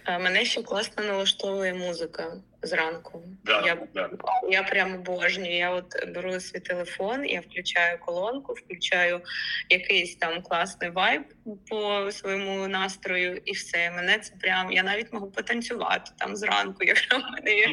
Мене 0.07 0.45
ще 0.45 0.63
класно 0.63 1.03
налаштовує 1.03 1.73
музика 1.73 2.41
зранку. 2.61 3.23
Да, 3.43 3.63
я, 3.65 3.77
да. 3.93 4.09
я 4.49 4.63
прямо 4.63 4.95
обожнюю. 4.95 5.57
Я 5.57 5.71
от 5.71 6.13
беру 6.15 6.39
свій 6.39 6.59
телефон, 6.59 7.25
я 7.25 7.41
включаю 7.41 7.99
колонку, 7.99 8.53
включаю 8.53 9.21
якийсь 9.69 10.15
там 10.15 10.41
класний 10.41 10.89
вайб 10.89 11.21
по 11.69 12.11
своєму 12.11 12.67
настрою, 12.67 13.41
і 13.45 13.51
все. 13.51 13.91
Мене 13.91 14.19
це 14.19 14.33
прям. 14.35 14.71
Я 14.71 14.83
навіть 14.83 15.13
можу 15.13 15.31
потанцювати 15.31 16.11
там 16.17 16.35
зранку, 16.35 16.83
якщо 16.83 17.17
в 17.17 17.21
мене 17.31 17.57
є 17.57 17.67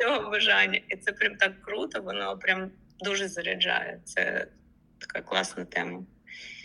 цього 0.00 0.30
бажання. 0.30 0.80
І 0.88 0.96
це 0.96 1.12
прям 1.12 1.36
так 1.36 1.62
круто, 1.62 2.02
воно 2.02 2.38
прям 2.38 2.70
дуже 3.04 3.28
заряджає. 3.28 4.00
Це 4.04 4.46
така 4.98 5.20
класна 5.20 5.64
тема. 5.64 6.02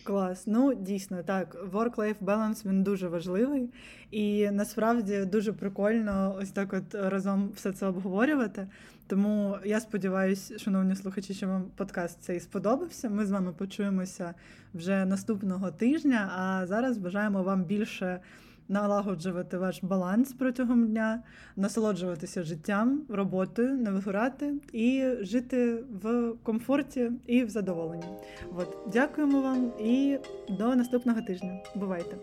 Клас. 0.03 0.47
Ну, 0.47 0.73
дійсно, 0.73 1.23
так. 1.23 1.71
Work-life 1.73 2.19
balance 2.21 2.67
він 2.67 2.83
дуже 2.83 3.07
важливий, 3.07 3.69
і 4.11 4.51
насправді 4.51 5.25
дуже 5.25 5.53
прикольно 5.53 6.35
ось 6.41 6.51
так 6.51 6.73
от 6.73 6.95
разом 6.95 7.51
все 7.55 7.71
це 7.71 7.85
обговорювати. 7.85 8.67
Тому 9.07 9.57
я 9.65 9.79
сподіваюся, 9.79 10.59
шановні 10.59 10.95
слухачі, 10.95 11.33
що 11.33 11.47
вам 11.47 11.71
подкаст 11.75 12.23
цей 12.23 12.39
сподобався. 12.39 13.09
Ми 13.09 13.25
з 13.25 13.31
вами 13.31 13.53
почуємося 13.53 14.33
вже 14.73 15.05
наступного 15.05 15.71
тижня. 15.71 16.31
А 16.37 16.67
зараз 16.67 16.97
бажаємо 16.97 17.43
вам 17.43 17.63
більше 17.63 18.19
налагоджувати 18.67 19.57
ваш 19.57 19.83
баланс 19.83 20.33
протягом 20.33 20.87
дня, 20.87 21.23
насолоджуватися 21.55 22.43
життям, 22.43 23.01
роботою, 23.09 23.73
не 23.73 23.91
вигорати 23.91 24.53
і 24.73 25.09
жити 25.21 25.83
в 26.03 26.33
комфорті 26.43 27.11
і 27.27 27.43
в 27.43 27.49
задоволенні. 27.49 28.05
От, 28.57 28.77
дякуємо 28.93 29.41
вам 29.41 29.71
і 29.79 30.17
до 30.49 30.75
наступного 30.75 31.21
тижня. 31.21 31.59
Бувайте! 31.75 32.17